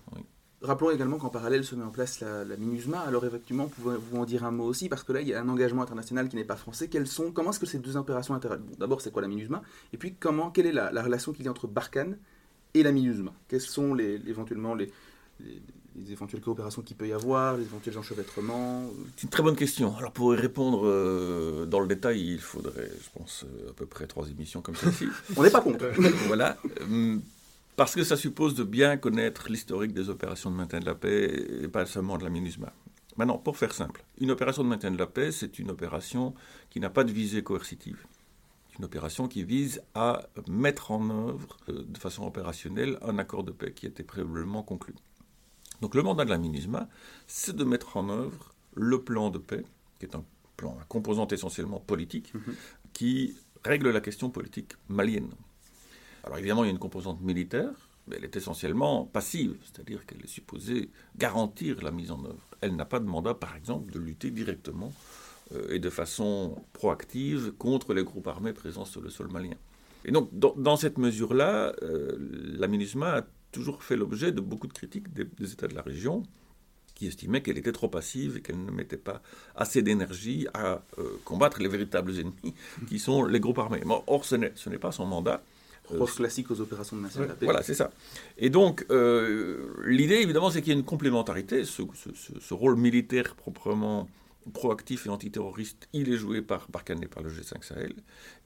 Rappelons 0.62 0.92
également 0.92 1.18
qu'en 1.18 1.28
parallèle 1.28 1.64
se 1.64 1.74
met 1.74 1.82
en 1.82 1.90
place 1.90 2.20
la, 2.20 2.44
MINUSMA. 2.56 3.00
Alors 3.00 3.24
effectivement, 3.24 3.66
pouvez-vous 3.66 4.16
en 4.16 4.24
dire 4.24 4.44
un 4.44 4.52
mot 4.52 4.64
aussi 4.64 4.88
Parce 4.88 5.02
que 5.02 5.12
là, 5.12 5.20
il 5.20 5.26
y 5.26 5.34
a 5.34 5.40
un 5.40 5.48
engagement 5.48 5.82
international 5.82 6.28
qui 6.28 6.36
n'est 6.36 6.44
pas 6.44 6.56
français. 6.56 6.86
Quelles 6.86 7.08
sont, 7.08 7.32
comment 7.32 7.50
est-ce 7.50 7.58
que 7.58 7.66
ces 7.66 7.80
deux 7.80 7.96
opérations 7.96 8.34
interagissent 8.34 8.78
D'abord, 8.78 9.00
c'est 9.00 9.10
quoi 9.10 9.22
la 9.22 9.28
MINUSMA? 9.28 9.60
Et 9.92 9.96
puis, 9.96 10.14
comment, 10.14 10.50
quelle 10.50 10.66
est 10.66 10.72
la, 10.72 11.02
relation 11.02 11.32
qu'il 11.32 11.44
y 11.44 11.48
a 11.48 11.50
entre 11.50 11.66
Barkhane 11.66 12.16
et 12.74 12.84
la 12.84 12.92
MINUSMA? 12.92 13.32
Quelles 13.48 13.60
sont 13.60 13.92
les, 13.92 14.20
éventuellement 14.28 14.76
les, 14.76 14.92
les, 15.40 16.12
éventuelles 16.12 16.40
coopérations 16.40 16.82
qu'il 16.82 16.96
peut 16.96 17.08
y 17.08 17.12
avoir, 17.12 17.56
les 17.56 17.64
éventuels 17.64 17.98
enchevêtrements? 17.98 18.88
C'est 19.16 19.24
une 19.24 19.30
très 19.30 19.42
bonne 19.42 19.56
question. 19.56 19.96
Alors 19.96 20.12
pour 20.12 20.32
y 20.32 20.38
répondre 20.38 20.82
euh, 20.84 21.66
dans 21.66 21.80
le 21.80 21.88
détail, 21.88 22.34
il 22.34 22.40
faudrait, 22.40 22.88
je 23.02 23.18
pense, 23.18 23.44
euh, 23.44 23.70
à 23.70 23.72
peu 23.72 23.86
près 23.86 24.06
trois 24.06 24.28
émissions 24.28 24.62
comme 24.62 24.76
celle-ci. 24.76 25.08
On 25.36 25.42
n'est 25.42 25.50
pas 25.50 25.60
contre. 25.60 25.86
voilà. 26.28 26.56
Parce 27.76 27.94
que 27.94 28.04
ça 28.04 28.16
suppose 28.16 28.54
de 28.54 28.64
bien 28.64 28.96
connaître 28.96 29.48
l'historique 29.48 29.92
des 29.92 30.08
opérations 30.10 30.50
de 30.50 30.56
maintien 30.56 30.80
de 30.80 30.84
la 30.86 30.94
paix 30.94 31.46
et 31.62 31.68
pas 31.68 31.86
seulement 31.86 32.18
de 32.18 32.24
la 32.24 32.30
MINUSMA. 32.30 32.72
Maintenant, 33.16 33.38
pour 33.38 33.56
faire 33.56 33.72
simple, 33.72 34.04
une 34.18 34.30
opération 34.30 34.62
de 34.62 34.68
maintien 34.68 34.90
de 34.90 34.98
la 34.98 35.06
paix, 35.06 35.32
c'est 35.32 35.58
une 35.58 35.70
opération 35.70 36.34
qui 36.70 36.80
n'a 36.80 36.90
pas 36.90 37.04
de 37.04 37.12
visée 37.12 37.42
coercitive. 37.42 38.04
C'est 38.70 38.78
une 38.78 38.84
opération 38.84 39.28
qui 39.28 39.44
vise 39.44 39.82
à 39.94 40.22
mettre 40.48 40.90
en 40.90 41.08
œuvre 41.28 41.56
euh, 41.68 41.84
de 41.86 41.98
façon 41.98 42.26
opérationnelle 42.26 42.98
un 43.02 43.18
accord 43.18 43.42
de 43.44 43.52
paix 43.52 43.72
qui 43.72 43.86
était 43.86 44.02
préalablement 44.02 44.62
conclu. 44.62 44.94
Donc 45.80 45.94
le 45.94 46.02
mandat 46.02 46.24
de 46.24 46.30
la 46.30 46.38
MINUSMA, 46.38 46.88
c'est 47.26 47.54
de 47.56 47.64
mettre 47.64 47.96
en 47.96 48.08
œuvre 48.08 48.54
le 48.74 49.02
plan 49.02 49.30
de 49.30 49.38
paix, 49.38 49.64
qui 49.98 50.06
est 50.06 50.14
un 50.14 50.24
plan 50.56 50.76
à 50.80 50.84
composante 50.84 51.32
essentiellement 51.32 51.80
politique, 51.80 52.32
Mhm. 52.34 52.54
qui 52.92 53.36
règle 53.64 53.90
la 53.90 54.00
question 54.00 54.30
politique 54.30 54.72
malienne. 54.88 55.30
Alors 56.24 56.38
évidemment, 56.38 56.64
il 56.64 56.68
y 56.68 56.70
a 56.70 56.72
une 56.72 56.78
composante 56.78 57.20
militaire, 57.20 57.72
mais 58.06 58.16
elle 58.16 58.24
est 58.24 58.36
essentiellement 58.36 59.04
passive, 59.04 59.56
c'est-à-dire 59.62 60.04
qu'elle 60.06 60.22
est 60.22 60.28
supposée 60.28 60.90
garantir 61.16 61.82
la 61.82 61.90
mise 61.90 62.10
en 62.10 62.24
œuvre. 62.24 62.48
Elle 62.60 62.76
n'a 62.76 62.84
pas 62.84 63.00
de 63.00 63.06
mandat, 63.06 63.34
par 63.34 63.56
exemple, 63.56 63.92
de 63.92 63.98
lutter 63.98 64.30
directement 64.30 64.92
euh, 65.54 65.74
et 65.74 65.78
de 65.78 65.90
façon 65.90 66.64
proactive 66.72 67.52
contre 67.58 67.94
les 67.94 68.04
groupes 68.04 68.26
armés 68.26 68.52
présents 68.52 68.84
sur 68.84 69.00
le 69.00 69.10
sol 69.10 69.28
malien. 69.28 69.56
Et 70.04 70.10
donc, 70.10 70.30
dans, 70.32 70.76
cette 70.76 70.98
mesure-là, 70.98 71.74
euh, 71.82 72.16
la 72.58 72.66
MINUSMA 72.66 73.18
a 73.18 73.22
toujours 73.52 73.84
fait 73.84 73.96
l'objet 73.96 74.32
de 74.32 74.40
beaucoup 74.40 74.66
de 74.66 74.72
critiques 74.72 75.12
des, 75.12 75.52
États 75.52 75.68
de 75.68 75.74
la 75.74 75.82
région, 75.82 76.24
qui 76.96 77.06
estimaient 77.06 77.40
qu'elle 77.40 77.58
était 77.58 77.72
trop 77.72 77.88
passive 77.88 78.36
et 78.36 78.42
qu'elle 78.42 78.64
ne 78.64 78.70
mettait 78.72 78.96
pas 78.96 79.22
assez 79.54 79.82
d'énergie 79.82 80.48
à 80.54 80.82
euh, 80.98 81.18
combattre 81.24 81.60
les 81.60 81.68
véritables 81.68 82.18
ennemis, 82.18 82.54
qui 82.88 82.98
sont 82.98 83.24
les 83.24 83.38
groupes 83.38 83.58
armés. 83.58 83.82
Or, 84.08 84.24
ce 84.24 84.34
n'est 84.34 84.78
pas 84.78 84.90
son 84.90 85.06
mandat. 85.06 85.42
Euh, 85.90 85.94
Reproche 85.94 86.14
classique 86.16 86.50
aux 86.50 86.60
opérations 86.60 86.96
de 86.96 87.02
maintien 87.02 87.22
de 87.22 87.26
la 87.26 87.34
paix. 87.34 87.44
voilà, 87.44 87.62
c'est 87.62 87.74
ça. 87.74 87.90
Et 88.38 88.50
donc, 88.50 88.86
euh, 88.90 89.66
l'idée, 89.84 90.16
évidemment, 90.16 90.50
c'est 90.50 90.62
qu'il 90.62 90.72
y 90.72 90.76
a 90.76 90.78
une 90.78 90.84
complémentarité. 90.84 91.64
Ce, 91.64 91.82
ce- 91.94 92.14
ce- 92.14 92.38
ce 92.40 92.54
rôle 92.54 92.76
militaire 92.76 93.34
proprement 93.34 94.08
proactif 94.52 95.06
et 95.06 95.08
antiterroriste, 95.08 95.88
il 95.92 96.12
est 96.12 96.16
joué 96.16 96.40
par 96.42 96.68
Barkhane 96.70 97.02
et 97.02 97.08
par 97.08 97.22
le 97.22 97.30
G5 97.30 97.62
Sahel. 97.64 97.94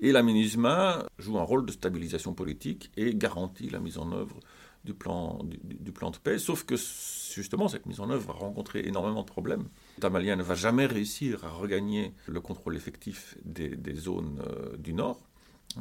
Et 0.01 0.13
la 0.13 0.23
MINUSMA 0.23 1.07
joue 1.19 1.39
un 1.39 1.43
rôle 1.43 1.65
de 1.67 1.73
stabilisation 1.73 2.33
politique 2.35 2.91
et 2.97 3.15
garantit 3.15 3.69
la 3.71 3.81
mise 3.81 3.99
en 3.99 4.13
œuvre 4.13 4.41
du 4.85 4.95
plan, 4.95 5.41
du, 5.45 5.59
du- 5.63 5.77
du 5.77 5.93
plan 5.93 6.11
de 6.11 6.17
paix. 6.17 6.39
Sauf 6.39 6.65
que, 6.65 6.77
justement, 6.77 7.69
cette 7.69 7.87
mise 7.87 8.01
en 8.01 8.09
œuvre 8.11 8.27
va 8.29 8.33
rencontrer 8.35 8.87
énormément 8.87 9.23
de 9.23 9.27
problèmes. 9.29 9.65
L'État 9.97 10.11
malien 10.11 10.37
ne 10.37 10.43
va 10.43 10.55
jamais 10.55 10.87
réussir 10.87 11.45
à 11.45 11.49
regagner 11.51 12.13
le 12.27 12.41
contrôle 12.41 12.77
effectif 12.77 13.37
des, 13.45 13.69
des 13.77 13.95
zones 13.95 14.41
euh, 14.47 14.77
du 14.79 14.93
Nord. 14.95 15.21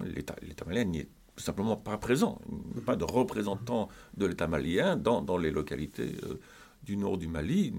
L'État 0.03 0.35
malien 0.65 0.83
n'y 0.85 0.99
est 0.99 1.09
simplement 1.37 1.77
pas 1.77 1.97
présent. 1.97 2.39
Il 2.49 2.75
n'y 2.75 2.79
a 2.79 2.85
pas 2.85 2.95
de 2.95 3.03
représentant 3.03 3.89
de 4.17 4.25
l'État 4.25 4.47
malien 4.47 4.95
dans, 4.95 5.21
dans 5.21 5.37
les 5.37 5.51
localités 5.51 6.15
euh, 6.23 6.39
du 6.85 6.97
nord 6.97 7.17
du 7.17 7.27
Mali. 7.27 7.73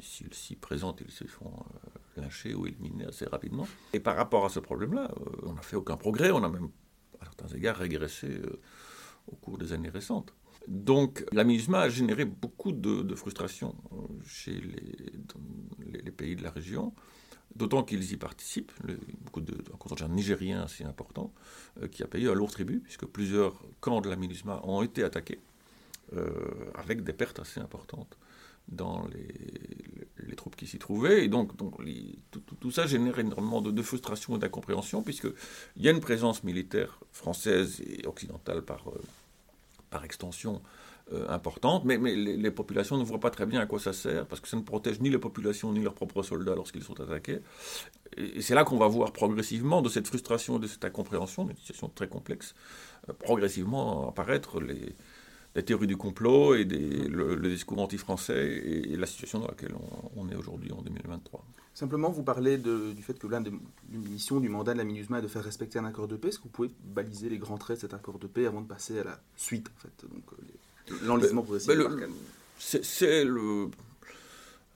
S'ils 0.00 0.32
s'y 0.32 0.56
présentent, 0.56 1.02
ils 1.04 1.10
se 1.10 1.24
font 1.24 1.52
euh, 1.52 2.20
lyncher 2.20 2.54
ou 2.54 2.66
éliminer 2.66 3.06
assez 3.06 3.26
rapidement. 3.26 3.66
Et 3.92 4.00
par 4.00 4.16
rapport 4.16 4.44
à 4.44 4.48
ce 4.48 4.60
problème-là, 4.60 5.10
euh, 5.20 5.30
on 5.42 5.52
n'a 5.54 5.62
fait 5.62 5.76
aucun 5.76 5.96
progrès. 5.96 6.30
On 6.30 6.42
a 6.42 6.48
même, 6.48 6.68
à 7.20 7.24
certains 7.24 7.48
égards, 7.54 7.76
régressé 7.76 8.28
euh, 8.28 8.60
au 9.26 9.36
cours 9.36 9.58
des 9.58 9.72
années 9.72 9.90
récentes. 9.90 10.32
Donc, 10.66 11.26
la 11.32 11.42
a 11.42 11.88
généré 11.90 12.24
beaucoup 12.24 12.72
de, 12.72 13.14
frustration 13.14 13.74
chez 14.24 14.62
les 15.92 16.10
pays 16.10 16.36
de 16.36 16.42
la 16.42 16.50
région, 16.50 16.94
d'autant 17.56 17.82
qu'ils 17.82 18.12
y 18.12 18.16
participent. 18.16 18.72
Beaucoup 19.22 19.40
de, 19.40 19.54
un 19.72 19.76
contingent 19.76 20.08
nigérien 20.08 20.62
assez 20.62 20.84
important 20.84 21.32
euh, 21.82 21.88
qui 21.88 22.02
a 22.02 22.06
payé 22.06 22.28
un 22.28 22.34
lourd 22.34 22.50
tribut, 22.50 22.80
puisque 22.80 23.06
plusieurs 23.06 23.60
camps 23.80 24.00
de 24.00 24.08
la 24.08 24.16
MINUSMA 24.16 24.60
ont 24.64 24.82
été 24.82 25.04
attaqués, 25.04 25.40
euh, 26.14 26.30
avec 26.74 27.04
des 27.04 27.12
pertes 27.12 27.40
assez 27.40 27.60
importantes 27.60 28.16
dans 28.68 29.06
les, 29.08 30.34
troupes 30.36 30.56
qui 30.56 30.66
s'y 30.66 30.78
trouvaient. 30.78 31.24
Et 31.24 31.28
donc, 31.28 31.52
tout 32.60 32.70
ça 32.72 32.86
génère 32.86 33.18
énormément 33.18 33.62
de, 33.62 33.70
de 33.70 33.82
frustration 33.82 34.34
et 34.34 34.38
d'incompréhension, 34.40 35.02
puisqu'il 35.02 35.32
y 35.82 35.86
a 35.86 35.92
une 35.92 36.00
présence 36.00 36.42
militaire 36.42 36.98
française 37.12 37.80
et 37.86 38.04
occidentale 38.06 38.62
par, 38.62 38.88
euh, 38.88 39.00
par 39.94 40.04
extension 40.04 40.60
euh, 41.12 41.28
importante, 41.28 41.84
mais, 41.84 41.96
les, 41.98 42.50
populations 42.50 42.96
ne 42.98 43.04
voient 43.04 43.20
pas 43.20 43.30
très 43.30 43.46
bien 43.46 43.60
à 43.60 43.66
quoi 43.66 43.78
ça 43.78 43.92
sert, 43.92 44.26
parce 44.26 44.40
que 44.40 44.48
ça 44.48 44.56
ne 44.56 44.62
protège 44.62 45.00
ni 45.00 45.08
les 45.08 45.18
populations 45.18 45.72
ni 45.72 45.82
leurs 45.82 45.94
propres 45.94 46.22
soldats 46.22 46.56
lorsqu'ils 46.56 46.82
sont 46.82 46.98
attaqués. 47.00 47.38
Et, 48.16 48.42
c'est 48.42 48.56
là 48.56 48.64
qu'on 48.64 48.78
va 48.78 48.88
voir 48.88 49.12
progressivement, 49.12 49.82
de 49.82 49.88
cette 49.88 50.08
frustration 50.08 50.56
et 50.56 50.60
de 50.60 50.66
cette 50.66 50.84
incompréhension, 50.84 51.44
d'une 51.44 51.56
situation 51.56 51.88
très 51.94 52.08
complexe, 52.08 52.56
euh, 53.08 53.12
progressivement 53.12 54.08
apparaître 54.08 54.60
les, 54.60 54.96
les 55.54 55.62
théories 55.64 55.86
du 55.86 55.96
complot 55.96 56.54
et 56.54 56.64
des- 56.64 57.06
le, 57.08 57.34
le 57.36 57.48
discours 57.48 57.78
anti-français 57.80 58.46
et, 58.46 58.92
et 58.92 58.96
la 58.96 59.06
situation 59.06 59.38
dans 59.38 59.46
laquelle 59.46 59.72
on, 59.74 60.22
on 60.22 60.28
est 60.28 60.34
aujourd'hui 60.34 60.72
en 60.72 60.82
2023. 60.82 61.44
Simplement, 61.74 62.10
vous 62.10 62.22
parlez 62.22 62.58
de- 62.58 62.92
du 62.92 63.02
fait 63.02 63.18
que 63.18 63.26
l'une 63.26 63.42
des 63.42 63.52
missions 63.96 64.40
du 64.40 64.48
mandat 64.48 64.72
de 64.72 64.78
la 64.78 64.84
MINUSMA 64.84 65.18
est 65.18 65.22
de 65.22 65.28
faire 65.28 65.44
respecter 65.44 65.78
un 65.78 65.84
accord 65.84 66.08
de 66.08 66.16
paix. 66.16 66.28
Est-ce 66.28 66.38
que 66.38 66.44
vous 66.44 66.48
pouvez 66.50 66.70
baliser 66.84 67.28
les 67.28 67.38
grands 67.38 67.58
traits 67.58 67.76
de 67.78 67.80
cet 67.82 67.94
accord 67.94 68.18
de 68.18 68.26
paix 68.26 68.46
avant 68.46 68.60
de 68.62 68.66
passer 68.68 68.98
à 68.98 69.04
la 69.04 69.20
suite, 69.36 69.68
en 69.76 69.80
fait 69.80 70.08
donc, 70.12 70.24
euh, 70.32 70.94
L'enlisement 71.06 71.42
progressif. 71.42 71.68
De 71.68 71.74
le- 71.74 71.84
Barkhane. 71.88 72.10
C'est 72.58 73.24
le, 73.24 73.68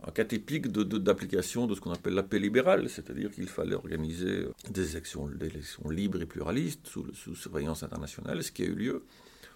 un 0.07 0.11
cas 0.13 0.25
typique 0.25 0.69
de- 0.69 0.83
de- 0.85 0.99
d'application 0.99 1.67
de, 1.67 1.75
ce 1.75 1.81
qu'on 1.81 1.93
appelle 1.93 2.15
la 2.15 2.23
paix 2.23 2.39
libérale, 2.39 2.89
c'est-à-dire 2.89 3.31
qu'il 3.33 3.49
fallait 3.49 3.75
organiser 3.75 4.47
des 4.71 4.91
élections, 4.93 5.27
des 5.29 5.47
élections 5.47 5.89
libres 5.91 6.21
et 6.23 6.27
pluralistes 6.27 6.87
sous, 6.87 7.07
sous 7.15 7.35
surveillance 7.35 7.83
internationale, 7.83 8.43
ce 8.43 8.53
qui 8.53 8.63
a 8.63 8.67
eu 8.67 8.75
lieu. 8.75 9.05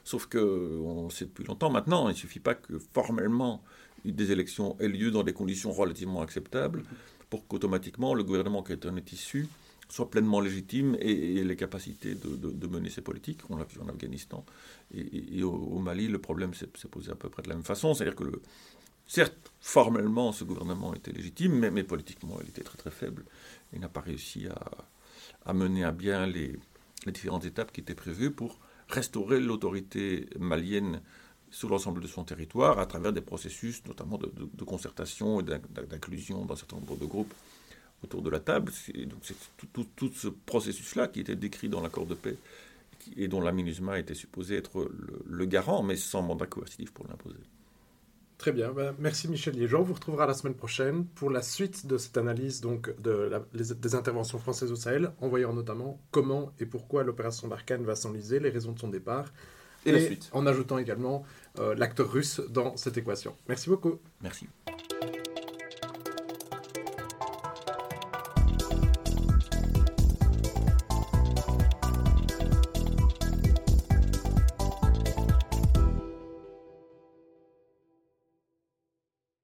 Sauf 0.05 0.27
que, 0.27 0.39
on 0.83 1.11
sait 1.11 1.27
depuis 1.27 1.45
longtemps 1.45 1.71
maintenant, 1.71 2.09
il 2.09 2.13
ne 2.13 2.17
suffit 2.17 2.41
pas 2.41 2.55
que 2.55 2.79
formellement 2.93 3.63
des 4.05 4.33
élections 4.33 4.77
aient 4.81 4.89
lieu 4.89 5.11
dans 5.11 5.23
des 5.23 5.33
conditions 5.33 5.71
relativement 5.73 6.23
acceptables 6.23 6.83
pour 7.31 7.47
qu'automatiquement 7.47 8.15
le 8.15 8.25
gouvernement 8.25 8.63
qui 8.63 8.75
en 8.89 8.97
est 8.97 9.13
issu 9.13 9.49
soit 9.89 10.11
pleinement 10.11 10.41
légitime 10.41 10.97
et 11.01 11.37
ait 11.39 11.45
les 11.45 11.57
capacités 11.57 12.15
de, 12.15 12.37
de- 12.37 12.67
mener 12.67 12.89
ses 12.89 13.03
politiques. 13.03 13.41
On 13.51 13.57
l'a 13.57 13.65
vu 13.65 13.79
en 13.81 13.89
Afghanistan 13.89 14.45
et, 14.95 15.01
et- 15.01 15.39
et 15.39 15.43
au, 15.43 15.79
Mali, 15.79 16.09
le 16.09 16.19
problème 16.19 16.55
s'est 16.55 16.67
posé 16.91 17.11
à 17.11 17.15
peu 17.15 17.29
près 17.29 17.43
de 17.43 17.49
la 17.51 17.55
même 17.57 17.65
façon. 17.65 17.93
C'est-à-dire 17.93 18.17
que, 18.17 18.25
le, 18.25 18.41
certes, 19.07 19.53
formellement, 19.61 20.33
ce 20.33 20.45
gouvernement 20.45 20.95
était 20.95 21.13
légitime, 21.13 21.53
mais, 21.59 21.71
mais 21.71 21.85
politiquement, 21.85 22.39
il 22.43 22.49
était 22.49 22.63
très 22.63 22.79
très 22.79 22.91
faible. 22.91 23.25
Il 23.75 23.81
n'a 23.81 23.89
pas 23.89 24.01
réussi 24.01 24.47
à, 24.49 24.59
à 25.45 25.53
mener 25.53 25.85
à 25.85 25.93
bien 25.93 26.27
les, 26.27 26.59
les 27.07 27.13
différentes 27.13 27.45
étapes 27.45 27.73
qui 27.73 27.81
étaient 27.81 27.95
prévues 27.95 28.31
pour 28.31 28.59
restaurer 28.93 29.41
l'autorité 29.41 30.29
malienne 30.39 31.01
sur 31.51 31.69
l'ensemble 31.69 32.01
de 32.01 32.07
son 32.07 32.25
territoire 32.25 32.79
à 32.79 32.87
travers 32.87 33.13
des 33.13 33.21
processus, 33.21 33.83
notamment 33.87 34.19
de, 34.19 34.65
concertation 34.65 35.41
et 35.41 35.43
d'in- 35.43 35.61
d'inclusion 35.91 36.45
d'un 36.47 36.57
certain 36.57 36.77
nombre 36.77 36.97
de 36.97 37.05
groupes 37.07 37.35
autour 38.05 38.23
de 38.23 38.31
la 38.31 38.41
table. 38.41 38.73
C'est- 38.73 39.09
tout, 39.97 40.11
ce 40.15 40.29
processus-là 40.29 41.09
qui 41.09 41.21
était 41.21 41.37
décrit 41.37 41.69
dans 41.69 41.83
l'accord 41.83 42.07
de 42.07 42.15
paix 42.15 42.37
et 43.17 43.29
dont 43.29 43.41
la 43.41 43.53
MINUSMA 43.53 43.99
était 43.99 44.15
supposée 44.15 44.57
être 44.57 44.89
le 45.27 45.45
garant, 45.47 45.83
mais 45.83 45.97
sans 45.97 46.23
mandat 46.23 46.47
coercitif 46.47 46.93
pour 46.93 47.07
l'imposer. 47.09 47.37
Très 48.43 48.51
bien, 48.51 48.73
ben, 48.73 48.93
merci 48.99 49.29
Michel 49.29 49.55
Liégeon. 49.55 49.79
On 49.79 49.85
vous 49.85 49.95
retrouvera 49.95 50.27
la 50.27 50.35
semaine 50.35 50.57
prochaine 50.57 51.05
pour 51.07 51.31
la 51.31 51.43
suite 51.43 51.87
de 51.87 51.97
cette 51.97 52.17
analyse 52.19 52.61
donc, 52.61 52.93
de 53.01 53.13
la- 53.13 53.41
les- 53.53 53.73
des 53.73 53.95
interventions 53.95 54.41
françaises 54.41 54.73
au 54.73 54.75
Sahel, 54.75 55.13
en 55.21 55.29
voyant 55.29 55.53
notamment 55.53 56.01
comment 56.11 56.53
et 56.59 56.67
pourquoi 56.67 57.05
l'opération 57.05 57.47
Barkhane 57.47 57.85
va 57.85 57.95
s'enliser, 57.95 58.41
les 58.41 58.51
raisons 58.51 58.73
de 58.73 58.81
son 58.81 58.89
départ, 58.89 59.27
Et 59.87 59.93
la 59.93 60.01
suite. 60.01 60.29
en 60.33 60.45
ajoutant 60.49 60.79
également 60.79 61.23
euh, 61.61 61.77
l'acteur 61.77 62.11
russe 62.11 62.41
dans 62.51 62.77
cette 62.77 62.97
équation. 62.99 63.37
Merci 63.47 63.69
beaucoup. 63.71 64.01
Merci. 64.23 64.49